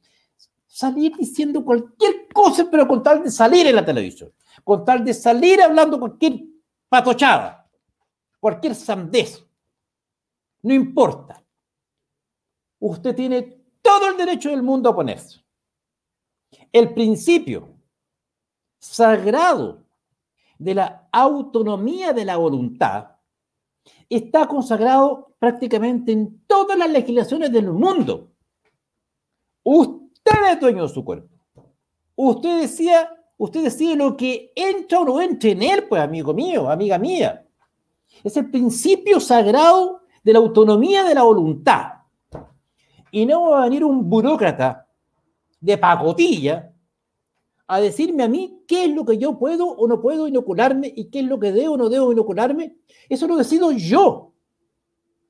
Salir 0.66 1.16
diciendo 1.16 1.64
cualquier 1.64 2.28
cosa, 2.30 2.68
pero 2.70 2.86
con 2.86 3.02
tal 3.02 3.22
de 3.22 3.30
salir 3.30 3.66
en 3.66 3.76
la 3.76 3.86
televisión, 3.86 4.30
con 4.62 4.84
tal 4.84 5.02
de 5.02 5.14
salir 5.14 5.62
hablando 5.62 5.98
cualquier 5.98 6.42
patochada, 6.90 7.66
cualquier 8.38 8.74
sandez. 8.74 9.42
No 10.60 10.74
importa. 10.74 11.42
Usted 12.80 13.14
tiene 13.14 13.62
todo 13.80 14.10
el 14.10 14.18
derecho 14.18 14.50
del 14.50 14.62
mundo 14.62 14.90
a 14.90 14.92
oponerse. 14.92 15.42
El 16.70 16.92
principio 16.92 17.66
sagrado 18.78 19.86
de 20.58 20.74
la 20.74 21.08
autonomía 21.12 22.12
de 22.12 22.26
la 22.26 22.36
voluntad 22.36 23.17
está 24.08 24.46
consagrado 24.46 25.34
prácticamente 25.38 26.12
en 26.12 26.42
todas 26.46 26.76
las 26.78 26.90
legislaciones 26.90 27.52
del 27.52 27.70
mundo. 27.70 28.30
Usted 29.62 30.52
es 30.52 30.60
dueño 30.60 30.82
de 30.84 30.88
su 30.88 31.04
cuerpo. 31.04 31.28
Usted 32.16 32.62
decía, 32.62 33.10
usted 33.36 33.64
decide 33.64 33.96
lo 33.96 34.16
que 34.16 34.52
entra 34.54 35.00
o 35.00 35.04
no 35.04 35.20
entra 35.20 35.50
en 35.50 35.62
él, 35.62 35.84
pues 35.88 36.02
amigo 36.02 36.34
mío, 36.34 36.70
amiga 36.70 36.98
mía. 36.98 37.46
Es 38.24 38.36
el 38.36 38.50
principio 38.50 39.20
sagrado 39.20 40.02
de 40.24 40.32
la 40.32 40.38
autonomía 40.38 41.04
de 41.04 41.14
la 41.14 41.22
voluntad. 41.22 41.92
Y 43.10 43.24
no 43.24 43.50
va 43.50 43.62
a 43.62 43.64
venir 43.64 43.84
un 43.84 44.08
burócrata 44.08 44.86
de 45.60 45.78
pacotilla 45.78 46.72
a 47.68 47.80
decirme 47.80 48.22
a 48.22 48.28
mí 48.28 48.64
qué 48.66 48.86
es 48.86 48.90
lo 48.94 49.04
que 49.04 49.18
yo 49.18 49.38
puedo 49.38 49.68
o 49.68 49.86
no 49.86 50.00
puedo 50.00 50.26
inocularme 50.26 50.90
y 50.94 51.10
qué 51.10 51.20
es 51.20 51.26
lo 51.26 51.38
que 51.38 51.52
debo 51.52 51.74
o 51.74 51.76
no 51.76 51.90
debo 51.90 52.10
inocularme. 52.10 52.76
Eso 53.08 53.28
lo 53.28 53.36
decido 53.36 53.70
yo. 53.72 54.32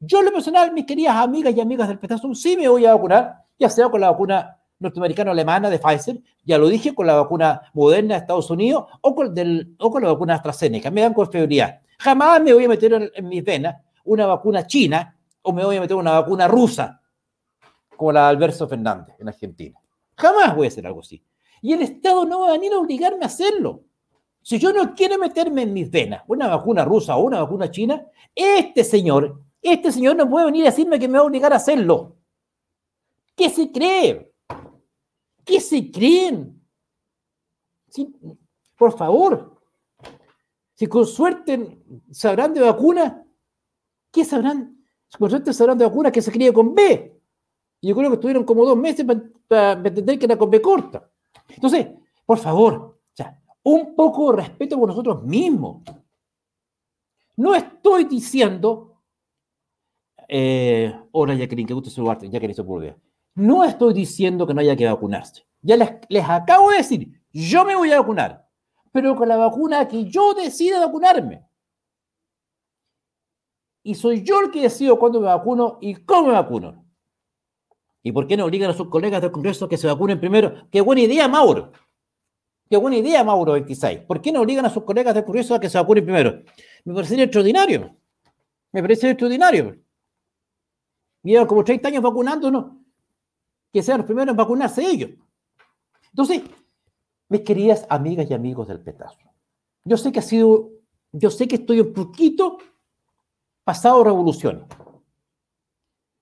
Yo, 0.01 0.21
en 0.21 0.27
lo 0.27 0.33
personal, 0.33 0.73
mis 0.73 0.87
queridas 0.87 1.17
amigas 1.17 1.53
y 1.55 1.61
amigas 1.61 1.89
del 1.89 1.99
Petazón, 1.99 2.37
sí 2.37 2.57
me 2.57 2.69
voy 2.69 2.87
a 2.87 2.95
vacunar, 2.95 3.45
ya 3.59 3.69
sea 3.69 3.89
con 3.89 4.01
la 4.01 4.13
vacuna 4.13 4.57
norteamericana-alemana 4.79 5.69
de 5.69 5.81
Pfizer, 5.81 6.23
ya 6.45 6.57
lo 6.57 6.69
dije, 6.69 6.95
con 6.95 7.09
la 7.09 7.17
vacuna 7.17 7.61
moderna 7.75 8.15
de 8.15 8.21
Estados 8.21 8.49
Unidos 8.51 8.85
o 9.01 9.15
con, 9.17 9.35
del, 9.35 9.75
o 9.81 9.91
con 9.91 10.05
la 10.05 10.13
vacuna 10.13 10.37
AstraZeneca. 10.37 10.93
Me 10.93 11.01
dan 11.01 11.15
confiabilidad. 11.15 11.81
Jamás 11.99 12.41
me 12.41 12.53
voy 12.53 12.65
a 12.65 12.69
meter 12.69 12.93
en, 12.93 13.11
en 13.13 13.29
mis 13.29 13.43
venas 13.43 13.77
una 14.05 14.27
vacuna 14.27 14.65
china 14.65 15.19
o 15.43 15.53
me 15.53 15.65
voy 15.65 15.79
a 15.79 15.81
meter 15.81 15.97
una 15.97 16.13
vacuna 16.13 16.47
rusa, 16.47 17.03
como 17.97 18.13
la 18.13 18.23
de 18.23 18.29
Alberto 18.29 18.69
Fernández 18.69 19.17
en 19.19 19.27
Argentina. 19.27 19.81
Jamás 20.17 20.55
voy 20.55 20.67
a 20.67 20.69
hacer 20.69 20.87
algo 20.87 21.01
así. 21.01 21.21
Y 21.63 21.73
el 21.73 21.83
Estado 21.83 22.25
no 22.25 22.41
va 22.41 22.49
a 22.49 22.53
venir 22.53 22.73
a 22.73 22.79
obligarme 22.79 23.25
a 23.25 23.27
hacerlo. 23.27 23.85
Si 24.43 24.59
yo 24.59 24.73
no 24.73 24.95
quiero 24.95 25.19
meterme 25.19 25.63
en 25.63 25.73
mis 25.73 25.91
venas 25.91 26.23
una 26.27 26.49
vacuna 26.49 26.85
rusa 26.85 27.17
o 27.17 27.25
una 27.25 27.43
vacuna 27.43 27.71
china, 27.71 28.07
este 28.35 28.85
señor, 28.85 29.43
este 29.61 29.93
señor 29.93 30.17
no 30.17 30.29
puede 30.29 30.47
venir 30.47 30.63
a 30.63 30.71
decirme 30.71 30.99
que 30.99 31.09
me 31.09 31.19
va 31.19 31.25
a 31.25 31.27
obligar 31.27 31.53
a 31.53 31.57
hacerlo. 31.57 32.17
¿Qué 33.35 33.51
se 33.51 33.71
cree? 33.71 34.33
¿Qué 35.45 35.61
se 35.61 35.91
creen? 35.91 36.55
por 38.77 38.97
favor, 38.97 39.61
si 40.75 40.87
con 40.87 41.05
suerte 41.05 41.83
sabrán 42.13 42.55
de 42.55 42.61
vacuna, 42.61 43.27
¿qué 44.13 44.25
sabrán? 44.25 44.85
Si 45.09 45.19
con 45.19 45.29
suerte 45.29 45.53
sabrán 45.53 45.77
de 45.77 45.85
vacuna 45.85 46.13
que 46.13 46.23
se 46.23 46.31
cría 46.31 46.53
con 46.53 46.75
B. 46.75 47.21
Yo 47.83 47.97
creo 47.97 48.11
que 48.11 48.15
estuvieron 48.15 48.45
como 48.45 48.65
dos 48.65 48.77
meses 48.77 49.05
para, 49.49 49.73
entender 49.73 50.19
que 50.19 50.27
era 50.27 50.39
con 50.39 50.51
B 50.51 50.63
corta. 50.63 51.11
Entonces, 51.49 51.89
por 52.25 52.39
favor, 52.39 52.99
un 53.63 53.95
poco 53.95 54.31
de 54.31 54.43
respeto 54.43 54.79
por 54.79 54.89
nosotros 54.89 55.23
mismos. 55.25 55.83
No 57.37 57.55
estoy 57.55 58.05
diciendo, 58.05 59.03
eh, 60.27 60.95
hola 61.13 61.35
Jacqueline, 61.35 61.67
que 61.67 61.75
gusto 61.75 61.91
saludarte, 61.91 62.29
Jacqueline 62.31 62.55
Sepúlveda. 62.55 62.97
No 63.35 63.65
estoy 63.65 63.93
diciendo 63.95 64.47
que 64.47 64.55
no 64.55 64.61
haya 64.61 64.75
que 64.75 64.87
vacunarse. 64.87 65.47
Ya 65.61 65.77
les 65.77 66.29
acabo 66.29 66.71
de 66.71 66.79
decir, 66.79 67.21
yo 67.33 67.65
me 67.65 67.77
voy 67.77 67.93
a 67.93 68.01
vacunar, 68.01 68.49
pero 68.91 69.15
con 69.15 69.29
la 69.29 69.37
vacuna 69.37 69.87
que 69.87 70.05
yo 70.07 70.35
decida 70.35 70.85
vacunarme. 70.85 71.47
Y 73.83 73.95
soy 73.95 74.23
yo 74.23 74.41
el 74.41 74.51
que 74.51 74.63
decido 74.63 74.99
cuándo 74.99 75.21
me 75.21 75.27
vacuno 75.27 75.79
y 75.81 75.95
cómo 75.95 76.29
me 76.29 76.33
vacuno. 76.33 76.85
¿Y 78.09 78.13
por 78.13 78.27
qué 78.27 78.39
no 78.39 78.47
obligan 78.47 78.71
a 78.71 78.73
sus 78.73 78.89
colegas 78.89 79.21
del 79.21 79.31
Congreso 79.31 79.69
que 79.69 79.77
se 79.77 79.87
vacunen 79.87 80.19
primero? 80.19 80.67
¡Qué 80.71 80.81
buena 80.81 81.03
idea, 81.03 81.29
Mauro! 81.29 81.73
¡Qué 82.71 82.79
buena 82.79 82.97
idea, 82.97 83.23
Mauro 83.23 83.53
26! 83.53 83.99
¿Por 84.07 84.23
qué 84.23 84.33
no 84.33 84.41
obligan 84.41 84.65
a 84.65 84.71
sus 84.71 84.83
colegas 84.85 85.15
del 85.15 85.27
Congreso 85.27 85.55
a 85.55 85.61
que 85.61 85.69
se 85.69 85.77
vacunen 85.77 86.05
primero? 86.05 86.43
Me 86.87 86.95
parece 86.95 87.23
extraordinario. 87.23 87.95
Me 88.73 88.81
parece 88.81 89.11
extraordinario. 89.11 89.77
Llevan 91.23 91.47
como 91.47 91.63
30 91.63 91.89
años 91.89 92.03
vacunándonos. 92.03 92.77
Que 93.75 93.83
sean 93.83 93.99
los 93.99 94.07
primeros 94.07 94.31
en 94.31 94.37
vacunarse 94.39 94.91
ellos. 94.91 95.11
Entonces, 96.11 96.45
mis 97.29 97.43
queridas 97.43 97.85
amigas 97.91 98.27
y 98.31 98.33
amigos 98.33 98.69
del 98.69 98.81
petazo, 98.81 99.19
yo 99.85 99.99
sé 99.99 100.13
que 100.13 100.21
ha 100.21 100.23
sido, 100.23 100.71
yo 101.13 101.29
sé 101.29 101.47
que 101.47 101.57
estoy 101.57 101.81
un 101.81 101.93
poquito 101.93 102.57
pasado 103.65 104.03
revolución. 104.03 104.67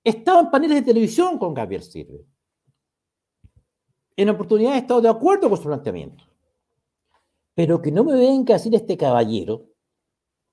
Estaba 0.07 0.39
en 0.39 0.51
paneles 0.53 0.77
de 0.77 0.83
televisión 0.83 1.37
con 1.37 1.53
Gabriel 1.53 1.83
Sirve. 1.83 2.25
En 4.15 4.29
oportunidad 4.29 4.77
he 4.77 4.79
estado 4.79 5.01
de 5.01 5.09
acuerdo 5.09 5.49
con 5.49 5.59
su 5.59 5.65
planteamiento. 5.65 6.23
Pero 7.57 7.83
que 7.83 7.91
no 7.91 8.05
me 8.05 8.15
venga 8.15 8.55
a 8.55 8.59
decir 8.59 8.73
este 8.77 8.97
caballero, 8.97 9.67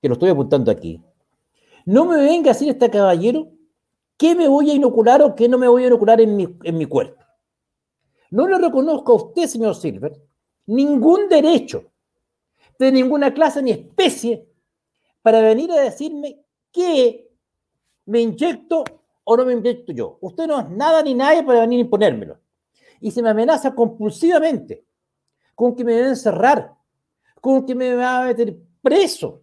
que 0.02 0.08
lo 0.08 0.14
estoy 0.14 0.30
apuntando 0.30 0.72
aquí, 0.72 1.00
no 1.86 2.04
me 2.04 2.16
venga 2.16 2.50
a 2.50 2.54
decir 2.54 2.68
este 2.68 2.90
caballero 2.90 3.52
qué 4.16 4.34
me 4.34 4.48
voy 4.48 4.72
a 4.72 4.74
inocular 4.74 5.22
o 5.22 5.36
qué 5.36 5.48
no 5.48 5.56
me 5.56 5.68
voy 5.68 5.84
a 5.84 5.86
inocular 5.86 6.20
en 6.20 6.34
mi, 6.34 6.48
en 6.64 6.76
mi 6.76 6.86
cuerpo. 6.86 7.24
No 8.32 8.48
le 8.48 8.58
reconozco 8.58 9.12
a 9.12 9.16
usted, 9.26 9.46
señor 9.46 9.76
Silver, 9.76 10.20
ningún 10.66 11.28
derecho 11.28 11.92
de 12.76 12.90
ninguna 12.90 13.32
clase 13.32 13.62
ni 13.62 13.70
especie 13.70 14.48
para 15.22 15.40
venir 15.40 15.70
a 15.70 15.80
decirme 15.80 16.44
qué 16.72 17.30
me 18.06 18.20
inyecto 18.20 18.82
o 19.24 19.36
no 19.36 19.44
me 19.44 19.52
invento 19.52 19.92
yo. 19.92 20.18
Usted 20.20 20.46
no 20.46 20.60
es 20.60 20.68
nada 20.70 21.02
ni 21.02 21.14
nadie 21.14 21.42
para 21.42 21.60
venir 21.60 21.78
a 21.78 21.82
imponérmelo. 21.82 22.38
Y 23.00 23.10
se 23.10 23.22
me 23.22 23.30
amenaza 23.30 23.74
compulsivamente 23.74 24.86
con 25.54 25.74
que 25.74 25.84
me 25.84 25.94
deben 25.94 26.10
encerrar, 26.10 26.74
con 27.40 27.64
que 27.66 27.74
me 27.74 27.94
va 27.94 28.22
a 28.22 28.26
meter 28.26 28.56
preso. 28.82 29.42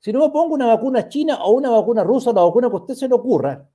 Si 0.00 0.12
no 0.12 0.20
me 0.20 0.30
pongo 0.30 0.54
una 0.54 0.66
vacuna 0.66 1.08
china 1.08 1.44
o 1.44 1.52
una 1.52 1.70
vacuna 1.70 2.02
rusa, 2.02 2.32
la 2.32 2.42
vacuna 2.42 2.68
que 2.68 2.76
a 2.76 2.80
usted 2.80 2.94
se 2.94 3.08
le 3.08 3.14
ocurra, 3.14 3.68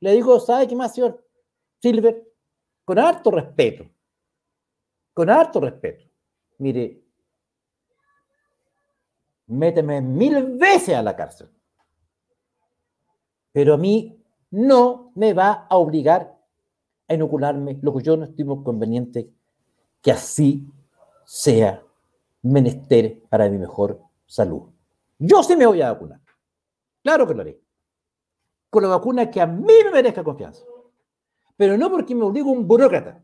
le 0.00 0.12
digo, 0.12 0.40
¿sabe 0.40 0.66
qué 0.66 0.74
más, 0.74 0.94
señor 0.94 1.24
Silver? 1.80 2.26
Con 2.84 2.98
harto 2.98 3.30
respeto, 3.30 3.84
con 5.12 5.28
harto 5.28 5.60
respeto. 5.60 6.06
Mire, 6.58 7.02
méteme 9.46 10.00
mil 10.00 10.56
veces 10.56 10.94
a 10.94 11.02
la 11.02 11.14
cárcel. 11.14 11.48
Pero 13.52 13.74
a 13.74 13.76
mí 13.76 14.19
no 14.50 15.12
me 15.14 15.32
va 15.32 15.66
a 15.68 15.76
obligar 15.76 16.38
a 17.08 17.14
inocularme 17.14 17.78
lo 17.82 17.94
que 17.94 18.02
yo 18.02 18.16
no 18.16 18.24
estimo 18.24 18.62
conveniente 18.62 19.30
que 20.00 20.12
así 20.12 20.66
sea 21.24 21.82
menester 22.42 23.22
para 23.28 23.48
mi 23.48 23.58
mejor 23.58 24.00
salud. 24.26 24.62
Yo 25.18 25.42
sí 25.42 25.56
me 25.56 25.66
voy 25.66 25.82
a 25.82 25.92
vacunar. 25.92 26.20
Claro 27.02 27.26
que 27.26 27.34
lo 27.34 27.42
haré. 27.42 27.60
Con 28.70 28.82
la 28.82 28.88
vacuna 28.88 29.30
que 29.30 29.40
a 29.40 29.46
mí 29.46 29.74
me 29.84 29.90
merezca 29.90 30.24
confianza. 30.24 30.64
Pero 31.56 31.76
no 31.76 31.90
porque 31.90 32.14
me 32.14 32.24
obligue 32.24 32.48
un 32.48 32.66
burócrata 32.66 33.22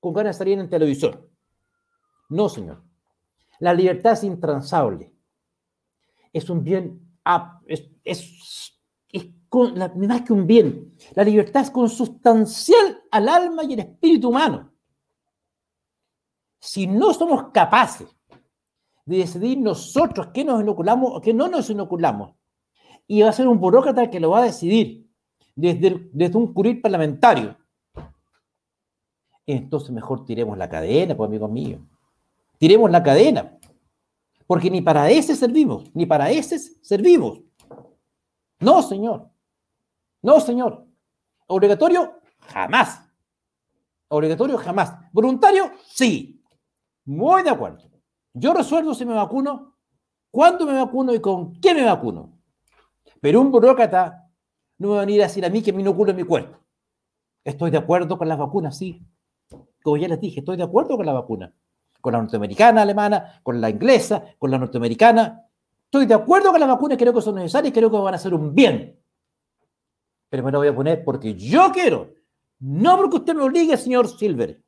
con 0.00 0.12
ganas 0.14 0.36
de 0.36 0.38
salir 0.38 0.58
en 0.58 0.68
televisión. 0.68 1.28
No, 2.28 2.48
señor. 2.48 2.82
La 3.60 3.74
libertad 3.74 4.12
es 4.12 4.24
intransable. 4.24 5.12
Es 6.32 6.48
un 6.48 6.64
bien, 6.64 7.18
más 9.96 10.22
que 10.22 10.32
un 10.32 10.46
bien. 10.46 10.94
La 11.14 11.24
libertad 11.24 11.62
es 11.62 11.70
consustancial 11.70 13.02
al 13.10 13.28
alma 13.28 13.64
y 13.64 13.74
el 13.74 13.80
espíritu 13.80 14.28
humano. 14.28 14.72
Si 16.60 16.86
no 16.86 17.12
somos 17.14 17.50
capaces 17.52 18.08
de 19.04 19.18
decidir 19.18 19.58
nosotros 19.58 20.28
qué 20.32 20.44
nos 20.44 20.60
inoculamos 20.60 21.10
o 21.14 21.20
qué 21.20 21.34
no 21.34 21.48
nos 21.48 21.68
inoculamos, 21.70 22.34
y 23.06 23.22
va 23.22 23.30
a 23.30 23.32
ser 23.32 23.48
un 23.48 23.58
burócrata 23.58 24.02
el 24.02 24.10
que 24.10 24.20
lo 24.20 24.30
va 24.30 24.40
a 24.40 24.44
decidir 24.44 25.10
desde, 25.56 26.08
desde 26.12 26.38
un 26.38 26.54
curil 26.54 26.80
parlamentario, 26.80 27.56
entonces 29.46 29.90
mejor 29.90 30.24
tiremos 30.24 30.56
la 30.56 30.68
cadena, 30.68 31.16
pues 31.16 31.26
amigos 31.26 31.50
míos. 31.50 31.80
Tiremos 32.58 32.88
la 32.90 33.02
cadena. 33.02 33.58
Porque 34.46 34.70
ni 34.70 34.80
para 34.80 35.10
ese 35.10 35.34
servimos, 35.34 35.90
ni 35.94 36.06
para 36.06 36.30
ese 36.30 36.58
servimos. 36.58 37.40
No, 38.60 38.82
señor. 38.82 39.28
No, 40.22 40.40
señor. 40.40 40.86
Obligatorio, 41.46 42.20
jamás. 42.40 43.10
Obligatorio 44.08 44.58
jamás. 44.58 44.94
Voluntario, 45.12 45.70
sí. 45.86 46.42
Muy 47.04 47.42
de 47.42 47.50
acuerdo. 47.50 47.88
Yo 48.34 48.52
resuelvo 48.52 48.94
si 48.94 49.04
me 49.04 49.14
vacuno, 49.14 49.76
cuándo 50.30 50.66
me 50.66 50.74
vacuno 50.74 51.14
y 51.14 51.20
con 51.20 51.60
qué 51.60 51.74
me 51.74 51.84
vacuno. 51.84 52.38
Pero 53.20 53.40
un 53.40 53.50
burócrata 53.50 54.30
no 54.78 54.88
me 54.88 54.94
va 54.94 55.02
a 55.02 55.06
venir 55.06 55.20
a 55.22 55.26
decir 55.26 55.44
a 55.44 55.50
mí 55.50 55.62
que 55.62 55.72
me 55.72 55.82
inoculo 55.82 56.10
en 56.10 56.16
mi 56.16 56.24
cuerpo. 56.24 56.58
Estoy 57.44 57.70
de 57.70 57.78
acuerdo 57.78 58.18
con 58.18 58.28
las 58.28 58.38
vacunas, 58.38 58.76
sí. 58.76 59.02
Como 59.82 59.96
ya 59.96 60.08
les 60.08 60.20
dije, 60.20 60.40
estoy 60.40 60.56
de 60.56 60.62
acuerdo 60.62 60.96
con 60.96 61.06
la 61.06 61.12
vacuna. 61.12 61.52
Con 62.00 62.12
la 62.12 62.20
norteamericana, 62.20 62.82
alemana, 62.82 63.40
con 63.42 63.60
la 63.60 63.70
inglesa, 63.70 64.24
con 64.38 64.50
la 64.50 64.58
norteamericana. 64.58 65.46
Estoy 65.90 66.06
de 66.06 66.14
acuerdo 66.14 66.52
con 66.52 66.60
las 66.60 66.68
vacunas, 66.68 66.96
creo 66.96 67.12
que 67.12 67.20
son 67.20 67.34
necesarias 67.34 67.72
y 67.72 67.74
creo 67.74 67.90
que 67.90 67.96
van 67.96 68.14
a 68.14 68.16
hacer 68.16 68.32
un 68.32 68.54
bien. 68.54 68.96
Pero 70.28 70.44
me 70.44 70.52
lo 70.52 70.58
voy 70.58 70.68
a 70.68 70.74
poner 70.74 71.02
porque 71.04 71.34
yo 71.34 71.72
quiero, 71.72 72.14
no 72.60 72.96
porque 72.96 73.16
usted 73.16 73.34
me 73.34 73.42
obligue, 73.42 73.76
señor 73.76 74.06
Silver, 74.06 74.62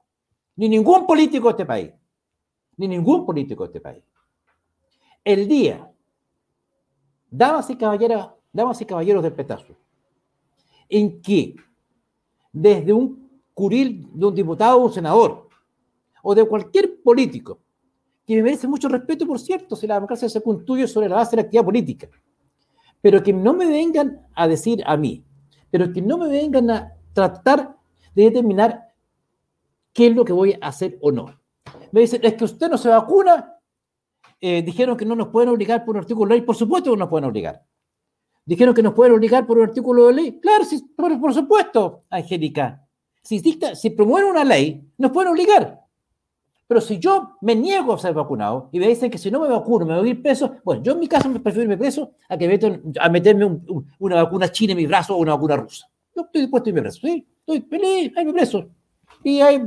ni 0.57 0.69
ningún 0.69 1.07
político 1.07 1.47
de 1.47 1.51
este 1.53 1.65
país, 1.65 1.93
ni 2.77 2.89
ningún 2.89 3.25
político 3.25 3.63
de 3.63 3.69
este 3.69 3.81
país. 3.81 4.03
El 5.23 5.47
día, 5.47 5.89
damas 7.31 7.71
y 7.71 7.77
caballeros, 7.77 8.31
damas 8.53 8.81
y 8.81 8.85
caballeros 8.85 9.23
del 9.23 9.33
petazo, 9.33 9.77
en 10.89 11.23
que 11.23 11.55
desde 12.53 12.93
un 12.93 13.31
curil 13.55 14.09
de 14.13 14.27
un 14.27 14.35
diputado 14.35 14.79
o 14.79 14.87
un 14.87 14.93
senador, 14.93 15.49
o 16.21 16.35
de 16.35 16.45
cualquier 16.45 17.01
político, 17.01 17.61
que 18.27 18.37
me 18.37 18.43
merece 18.43 18.69
mucho 18.69 18.89
respeto, 18.89 19.27
por 19.27 19.39
cierto, 19.39 19.75
si 19.77 19.87
la 19.87 19.95
democracia 19.95 20.29
se 20.29 20.43
construye 20.43 20.87
sobre 20.87 21.09
la 21.09 21.17
base 21.17 21.33
de 21.33 21.37
la 21.37 21.43
actividad 21.43 21.65
política, 21.65 22.09
pero 23.01 23.23
que 23.23 23.33
no 23.33 23.53
me 23.53 23.67
vengan 23.67 24.27
a 24.35 24.47
decir 24.47 24.83
a 24.87 24.97
mí, 24.97 25.25
pero 25.71 25.93
que 25.93 26.01
no 26.01 26.19
me 26.19 26.29
vengan 26.29 26.71
a 26.71 26.93
tratar 27.13 27.77
de 28.15 28.25
determinar 28.25 28.93
qué 29.93 30.07
es 30.07 30.15
lo 30.15 30.25
que 30.25 30.33
voy 30.33 30.57
a 30.61 30.69
hacer 30.69 30.99
o 31.01 31.11
no. 31.11 31.39
Me 31.91 32.01
dicen, 32.01 32.21
es 32.25 32.35
que 32.35 32.45
usted 32.45 32.71
no 32.71 32.79
se 32.79 32.89
vacuna, 32.89 33.59
eh, 34.41 34.63
dijeron 34.63 34.97
que 34.97 35.05
no 35.05 35.17
nos 35.17 35.29
pueden 35.29 35.51
obligar 35.51 35.85
por 35.85 35.97
un 35.97 36.03
artículo 36.03 36.29
de 36.29 36.39
ley, 36.39 36.47
por 36.47 36.57
supuesto 36.57 36.91
que 36.93 36.97
nos 36.97 37.09
pueden 37.09 37.29
obligar. 37.29 37.65
Dijeron 38.45 38.75
que 38.75 38.83
nos 38.83 38.95
pueden 38.95 39.15
obligar 39.15 39.47
por 39.47 39.59
un 39.59 39.65
artículo 39.65 40.09
de 40.09 40.15
ley. 40.15 40.41
Claro, 40.41 40.65
por, 40.97 41.21
por, 41.21 41.33
supuesto, 41.33 42.05
Angélica. 42.11 42.85
Si, 43.23 43.39
si 43.39 43.91
promueven 43.91 44.31
una 44.31 44.45
ley, 44.45 44.85
nos 44.99 45.13
pueden 45.13 45.31
obligar. 45.31 45.82
Pero 46.73 46.81
si 46.81 46.99
yo 46.99 47.37
me 47.43 47.55
niego 47.55 47.93
a 47.93 47.99
ser 47.99 48.15
vacunado 48.15 48.71
y 48.73 48.79
me 48.79 48.89
dicen 48.89 49.11
que 49.11 49.19
si 49.19 49.31
no 49.31 49.41
me 49.41 49.47
vacuno 49.47 49.85
me 49.85 49.95
voy 49.95 50.09
a 50.09 50.11
ir 50.13 50.23
preso, 50.23 50.55
bueno, 50.65 50.83
yo 50.83 50.93
en 50.93 51.01
mi 51.01 51.07
caso 51.07 51.29
me 51.29 51.39
prefiero 51.39 51.65
irme 51.65 51.77
preso 51.77 52.13
a 52.31 52.39
que 52.39 52.49
metan, 52.49 52.83
a 52.99 53.11
meterme 53.11 53.45
un, 53.45 53.63
un, 53.69 53.87
una 53.99 54.23
vacuna 54.23 54.51
china 54.51 54.73
en 54.73 54.79
mi 54.79 54.87
brazo 54.87 55.15
o 55.15 55.19
una 55.19 55.35
vacuna 55.35 55.57
rusa. 55.57 55.87
Yo 56.17 56.23
estoy 56.23 56.41
dispuesto 56.41 56.69
a 56.69 56.71
irme 56.71 56.81
preso, 56.81 57.01
¿sí? 57.07 57.29
Estoy 57.41 57.61
feliz, 57.61 58.11
ahí 58.17 58.25
me 58.25 58.33
preso. 58.33 58.71
Y 59.23 59.43
ahí 59.43 59.63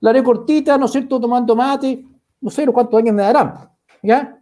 la 0.00 0.10
haré 0.10 0.22
cortita, 0.22 0.76
¿no 0.76 0.84
es 0.84 0.92
cierto? 0.92 1.18
Tomando 1.18 1.56
mate, 1.56 2.04
no 2.42 2.50
sé 2.50 2.66
cuántos 2.66 2.98
años 2.98 3.14
me 3.14 3.22
darán, 3.22 3.70
¿ya? 4.02 4.38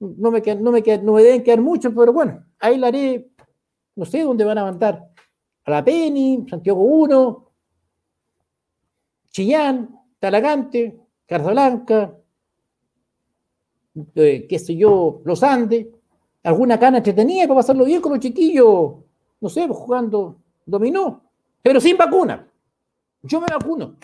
No 0.00 0.32
me, 0.32 0.40
no, 0.40 0.72
me 0.72 0.82
no 0.98 1.12
me 1.12 1.22
deben 1.22 1.44
quedar 1.44 1.60
muchos, 1.60 1.92
pero 1.96 2.12
bueno, 2.12 2.44
ahí 2.58 2.78
la 2.78 2.88
haré, 2.88 3.30
no 3.94 4.04
sé 4.04 4.24
dónde 4.24 4.42
van 4.42 4.58
a 4.58 4.64
mandar. 4.64 5.08
A 5.66 5.70
la 5.70 5.84
Penny, 5.84 6.44
Santiago 6.50 6.82
1, 6.82 7.48
Chillán, 9.30 9.88
Talagante, 10.18 11.07
Blanca, 11.36 12.16
eh, 14.14 14.46
qué 14.48 14.58
sé 14.58 14.76
yo, 14.76 15.20
Los 15.24 15.42
Andes, 15.42 15.86
alguna 16.42 16.78
cana 16.78 16.98
entretenida 16.98 17.46
para 17.46 17.60
pasarlo 17.60 17.84
bien 17.84 18.00
con 18.00 18.12
los 18.12 18.20
chiquillos, 18.20 18.94
no 19.40 19.48
sé, 19.48 19.68
jugando 19.68 20.40
dominó, 20.64 21.22
pero 21.62 21.80
sin 21.80 21.96
vacuna. 21.96 22.50
Yo 23.22 23.40
me 23.40 23.46
vacuno. 23.46 23.96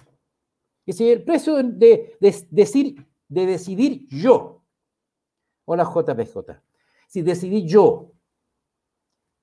Y 0.85 0.93
si 0.93 1.09
el 1.09 1.25
precio 1.25 1.55
de, 1.57 2.17
de, 2.21 2.47
decir, 2.51 3.07
de 3.29 3.47
decidir 3.47 4.07
yo, 4.09 4.63
hola 5.65 5.85
JPJ, 5.85 6.61
si 7.09 7.23
decidí 7.23 7.67
yo, 7.67 8.13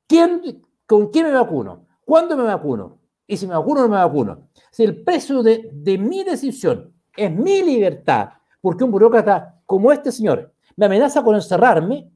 ¿quién, 0.08 0.64
¿con 0.86 1.08
quién 1.10 1.26
me 1.26 1.32
vacuno? 1.32 1.88
¿Cuándo 2.06 2.38
me 2.38 2.44
vacuno? 2.44 3.00
Y 3.26 3.38
si 3.38 3.48
me 3.48 3.56
vacuno 3.56 3.80
o 3.80 3.84
no 3.84 3.90
me 3.90 3.96
vacuno. 3.96 4.50
Si 4.72 4.84
el 4.84 5.04
precio 5.04 5.42
de, 5.42 5.70
de 5.74 5.98
mi 5.98 6.24
decisión 6.24 6.94
es 7.16 7.32
mi 7.32 7.62
libertad, 7.62 8.30
porque 8.62 8.84
un 8.84 8.92
burócrata 8.92 9.62
como 9.66 9.92
este 9.92 10.12
señor 10.12 10.54
me 10.76 10.86
amenaza 10.86 11.24
con 11.24 11.36
encerrarme, 11.36 12.12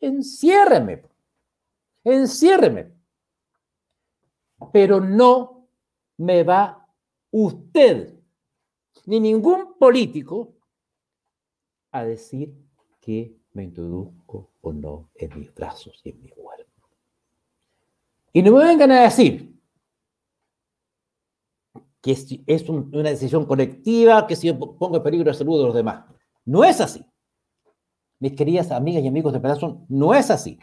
enciérreme, 0.00 1.02
enciérreme. 2.04 2.92
Pero 4.72 5.00
no 5.00 5.66
me 6.18 6.42
va 6.42 6.86
usted, 7.30 8.14
ni 9.06 9.20
ningún 9.20 9.74
político, 9.78 10.54
a 11.92 12.04
decir 12.04 12.54
que 13.00 13.36
me 13.52 13.64
introduzco 13.64 14.50
o 14.60 14.72
no 14.72 15.10
en 15.14 15.38
mis 15.38 15.52
brazos 15.54 16.00
y 16.04 16.10
en 16.10 16.20
mi 16.20 16.28
cuerpo. 16.28 16.70
Y 18.32 18.42
no 18.42 18.52
me 18.52 18.64
vengan 18.64 18.92
a 18.92 19.02
decir 19.02 19.59
que 22.00 22.12
es, 22.12 22.26
es 22.46 22.68
un, 22.68 22.90
una 22.94 23.10
decisión 23.10 23.44
colectiva, 23.44 24.26
que 24.26 24.36
si 24.36 24.46
yo 24.48 24.58
pongo 24.58 24.96
en 24.96 25.02
peligro 25.02 25.26
la 25.26 25.34
salud 25.34 25.58
de 25.58 25.66
los 25.66 25.74
demás. 25.74 26.04
No 26.44 26.64
es 26.64 26.80
así. 26.80 27.04
Mis 28.18 28.32
queridas 28.32 28.70
amigas 28.70 29.02
y 29.02 29.08
amigos 29.08 29.32
de 29.32 29.40
Pedazo, 29.40 29.84
no 29.88 30.14
es 30.14 30.30
así. 30.30 30.58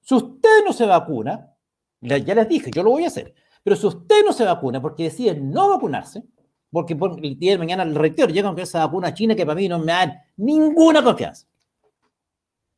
Si 0.00 0.14
usted 0.14 0.64
no 0.64 0.72
se 0.72 0.86
vacuna, 0.86 1.54
ya 2.00 2.34
les 2.34 2.48
dije, 2.48 2.70
yo 2.74 2.82
lo 2.82 2.90
voy 2.90 3.04
a 3.04 3.08
hacer, 3.08 3.34
pero 3.62 3.76
si 3.76 3.86
usted 3.86 4.24
no 4.24 4.32
se 4.32 4.44
vacuna 4.44 4.80
porque 4.80 5.04
decide 5.04 5.34
no 5.34 5.68
vacunarse, 5.68 6.24
porque 6.70 6.96
el 7.22 7.38
día 7.38 7.52
de 7.52 7.58
mañana 7.58 7.82
el 7.82 7.94
rector 7.94 8.32
llega 8.32 8.48
con 8.48 8.58
esa 8.58 8.86
vacuna 8.86 9.12
china 9.12 9.34
que 9.34 9.44
para 9.44 9.56
mí 9.56 9.68
no 9.68 9.78
me 9.78 9.92
da 9.92 10.24
ninguna 10.36 11.02
confianza. 11.02 11.46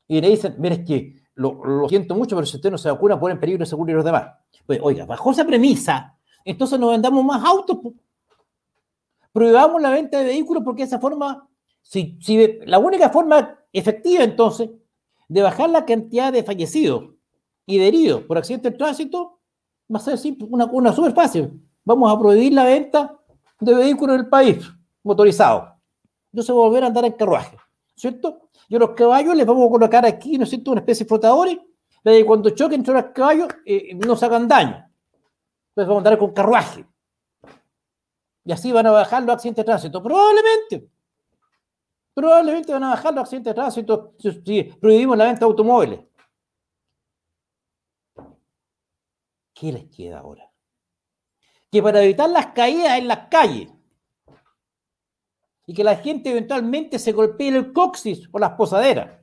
Y 0.09 0.21
le 0.21 0.29
dicen, 0.29 0.57
mire, 0.59 0.77
es 0.77 0.87
que 0.87 1.23
lo, 1.35 1.65
lo, 1.65 1.89
siento 1.89 2.15
mucho, 2.15 2.37
pero 2.37 2.47
si 2.47 2.57
usted 2.57 2.71
no 2.71 2.79
se 2.79 2.91
vacuna, 2.91 3.19
pone 3.19 3.35
en 3.35 3.41
peligro 3.41 3.65
salud 3.65 3.87
de 3.87 3.93
los 3.95 4.05
demás. 4.05 4.33
Pues, 4.67 4.81
oiga, 4.83 5.07
bajo 5.07 5.31
esa 5.31 5.47
premisa, 5.47 6.19
entonces 6.45 6.79
nos 6.79 6.91
vendamos 6.91 7.25
más 7.25 7.45
autos. 7.45 7.79
Prohibamos 9.33 9.81
la 9.81 9.91
venta 9.91 10.19
de 10.19 10.25
vehículos 10.25 10.63
porque 10.65 10.83
esa 10.83 10.99
forma, 10.99 11.49
si, 11.81 12.19
si, 12.21 12.59
la 12.67 12.79
única 12.79 13.11
forma 13.11 13.59
efectiva 13.73 14.25
entonces 14.25 14.71
de 15.29 15.43
bajar 15.43 15.71
la 15.71 15.85
cantidad 15.85 16.33
de 16.33 16.43
fallecidos 16.43 17.11
y 17.65 17.79
de 17.79 17.89
heridos 17.89 18.23
por 18.25 18.37
accidentes 18.37 18.73
de 18.73 18.79
tránsito 18.79 19.41
va 19.93 19.99
a 19.99 20.03
ser 20.03 20.19
simple, 20.19 20.47
una, 20.51 20.67
una 20.67 20.93
súper 20.93 21.13
fácil. 21.13 21.51
Vamos 21.85 22.13
a 22.13 22.19
prohibir 22.19 22.53
la 22.53 22.65
venta 22.65 23.19
de 23.61 23.75
vehículos 23.75 24.15
en 24.15 24.21
el 24.21 24.29
país 24.29 24.59
motorizados. 25.03 25.71
Entonces 26.33 26.55
volver 26.55 26.85
a 26.85 26.87
andar 26.89 27.05
en 27.05 27.13
carruaje, 27.13 27.57
¿cierto? 27.95 28.49
Y 28.69 28.77
a 28.77 28.79
los 28.79 28.91
caballos 28.91 29.37
les 29.37 29.47
vamos 29.47 29.67
a 29.67 29.71
colocar 29.71 30.07
aquí, 30.07 30.39
¿no 30.39 30.45
es 30.45 30.51
cierto?, 30.51 30.71
una 30.71 30.81
especie 30.81 31.05
de 31.05 31.09
flotadores, 31.09 31.59
de 32.05 32.25
cuando 32.25 32.51
choquen 32.51 32.81
entre 32.81 32.95
los 32.95 33.05
caballos 33.15 33.49
eh, 33.65 33.95
no 33.95 34.17
se 34.17 34.27
hagan 34.27 34.49
daño. 34.49 34.92
Entonces 35.73 35.89
vamos 35.89 36.05
a 36.05 36.09
andar 36.09 36.19
con 36.19 36.33
carruaje. 36.35 36.87
Y 38.45 38.53
así 38.53 38.71
van 38.73 38.87
a 38.87 38.91
bajar 38.91 39.23
los 39.23 39.35
accidentes 39.35 39.65
de 39.65 39.67
tránsito. 39.67 40.03
Probablemente. 40.03 40.91
Probablemente 42.13 42.73
van 42.75 42.85
a 42.85 42.91
bajar 42.91 43.15
los 43.15 43.23
accidentes 43.23 43.53
de 43.53 43.55
tránsito 43.55 44.15
si, 44.19 44.65
prohibimos 44.65 45.17
la 45.17 45.25
venta 45.25 45.41
de 45.41 45.47
automóviles. 45.47 46.01
¿Qué 49.55 49.73
les 49.73 49.89
queda 49.89 50.19
ahora? 50.19 50.51
Que 51.71 51.83
para 51.83 52.03
evitar 52.03 52.29
las 52.29 52.49
caídas 52.49 52.99
en 52.99 53.09
las 53.09 53.29
calles 53.29 53.73
y 55.65 55.73
que 55.73 55.85
la 55.85 55.97
gente 55.97 56.33
eventualmente 56.33 56.99
se 56.99 57.13
golpee 57.13 57.49
el 57.49 57.73
coxis 57.73 58.29
o 58.31 58.39
las 58.39 58.51
posaderas, 58.51 59.23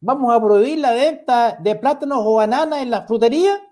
vamos 0.00 0.34
a 0.34 0.40
prohibir 0.42 0.80
la 0.80 0.92
venta 0.92 1.56
de 1.60 1.76
plátanos 1.76 2.18
o 2.22 2.34
bananas 2.34 2.82
en 2.82 2.90
la 2.90 3.06
frutería 3.06 3.67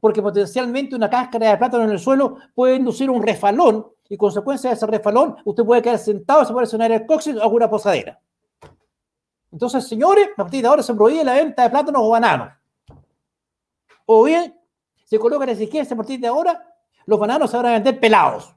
porque 0.00 0.22
potencialmente 0.22 0.94
una 0.94 1.10
cáscara 1.10 1.50
de 1.50 1.56
plátano 1.56 1.84
en 1.84 1.90
el 1.90 1.98
suelo 1.98 2.36
puede 2.54 2.76
inducir 2.76 3.10
un 3.10 3.22
refalón 3.22 3.86
y 4.08 4.16
consecuencia 4.16 4.70
de 4.70 4.76
ese 4.76 4.86
refalón 4.86 5.36
usted 5.44 5.64
puede 5.64 5.82
quedar 5.82 5.98
sentado, 5.98 6.44
se 6.44 6.52
puede 6.52 6.66
sonar 6.66 6.92
el 6.92 7.06
coxis 7.06 7.36
o 7.36 7.42
alguna 7.42 7.68
posadera. 7.68 8.20
Entonces, 9.50 9.86
señores, 9.86 10.28
a 10.32 10.36
partir 10.36 10.62
de 10.62 10.68
ahora 10.68 10.82
se 10.82 10.94
prohíbe 10.94 11.24
la 11.24 11.34
venta 11.34 11.62
de 11.62 11.70
plátanos 11.70 12.02
o 12.02 12.10
bananos. 12.10 12.52
O 14.06 14.24
bien, 14.24 14.58
se 15.04 15.18
coloca 15.18 15.44
en 15.44 15.50
exigencia 15.50 15.94
a 15.94 15.96
partir 15.96 16.20
de 16.20 16.26
ahora, 16.26 16.60
los 17.06 17.18
bananos 17.18 17.50
se 17.50 17.56
van 17.56 17.66
a 17.66 17.72
vender 17.72 18.00
pelados 18.00 18.54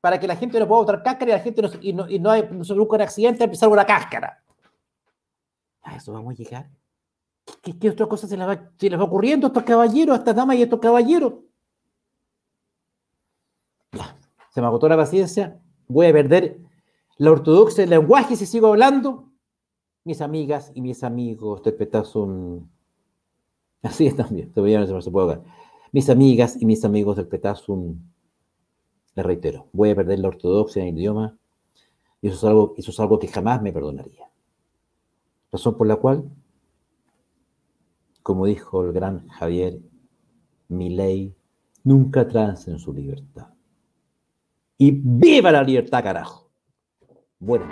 para 0.00 0.18
que 0.18 0.26
la 0.26 0.36
gente 0.36 0.58
no 0.58 0.66
pueda 0.66 0.82
botar 0.82 1.02
cáscara 1.02 1.30
y 1.30 1.34
la 1.34 1.40
gente 1.40 1.62
no, 1.62 2.06
no, 2.06 2.64
se 2.64 2.74
produzca 2.74 2.96
un 2.96 3.02
accidente 3.02 3.44
al 3.44 3.50
pisar 3.50 3.68
una 3.68 3.86
cáscara. 3.86 4.42
A 5.82 5.96
eso 5.96 6.12
vamos 6.12 6.32
a 6.32 6.36
llegar. 6.36 6.68
¿Qué, 7.62 7.78
qué 7.78 7.90
otra 7.90 8.06
cosa 8.06 8.26
se 8.26 8.36
les, 8.36 8.46
va, 8.46 8.70
se 8.76 8.90
les 8.90 8.98
va 8.98 9.04
ocurriendo 9.04 9.46
a 9.46 9.48
estos 9.48 9.62
caballeros, 9.62 10.14
a 10.14 10.18
estas 10.18 10.36
damas 10.36 10.56
y 10.56 10.60
a 10.60 10.64
estos 10.64 10.80
caballeros? 10.80 11.34
Se 14.52 14.60
me 14.60 14.66
agotó 14.66 14.88
la 14.88 14.96
paciencia. 14.96 15.58
Voy 15.88 16.06
a 16.06 16.12
perder 16.12 16.58
la 17.16 17.30
ortodoxia 17.30 17.82
del 17.82 17.90
lenguaje 17.90 18.36
si 18.36 18.46
sigo 18.46 18.66
hablando. 18.66 19.28
Mis 20.04 20.20
amigas 20.20 20.72
y 20.74 20.82
mis 20.82 21.04
amigos 21.04 21.62
del 21.62 21.74
Petazum. 21.74 22.68
Así 23.82 24.06
es 24.06 24.16
también, 24.16 24.52
no 24.54 25.00
se 25.00 25.10
puede 25.10 25.30
hablar. 25.30 25.44
Mis 25.92 26.10
amigas 26.10 26.60
y 26.60 26.66
mis 26.66 26.84
amigos 26.84 27.16
del 27.16 27.28
Petazum. 27.28 27.98
Le 29.14 29.22
reitero, 29.22 29.68
voy 29.72 29.90
a 29.90 29.96
perder 29.96 30.18
la 30.18 30.28
ortodoxia 30.28 30.82
en 30.82 30.88
el 30.88 30.98
idioma 30.98 31.36
y 32.22 32.28
eso 32.28 32.36
es 32.36 32.44
algo, 32.44 32.74
eso 32.78 32.90
es 32.90 33.00
algo 33.00 33.18
que 33.18 33.28
jamás 33.28 33.60
me 33.60 33.72
perdonaría. 33.72 34.30
Razón 35.50 35.76
por 35.76 35.86
la 35.86 35.96
cual, 35.96 36.30
como 38.22 38.46
dijo 38.46 38.84
el 38.84 38.92
gran 38.92 39.28
Javier, 39.28 39.80
mi 40.68 40.90
ley 40.90 41.34
nunca 41.84 42.26
trance 42.26 42.70
en 42.70 42.78
su 42.78 42.92
libertad. 42.92 43.48
Y 44.78 44.90
viva 44.92 45.52
la 45.52 45.62
libertad, 45.62 46.02
carajo. 46.02 46.50
Bueno. 47.38 47.66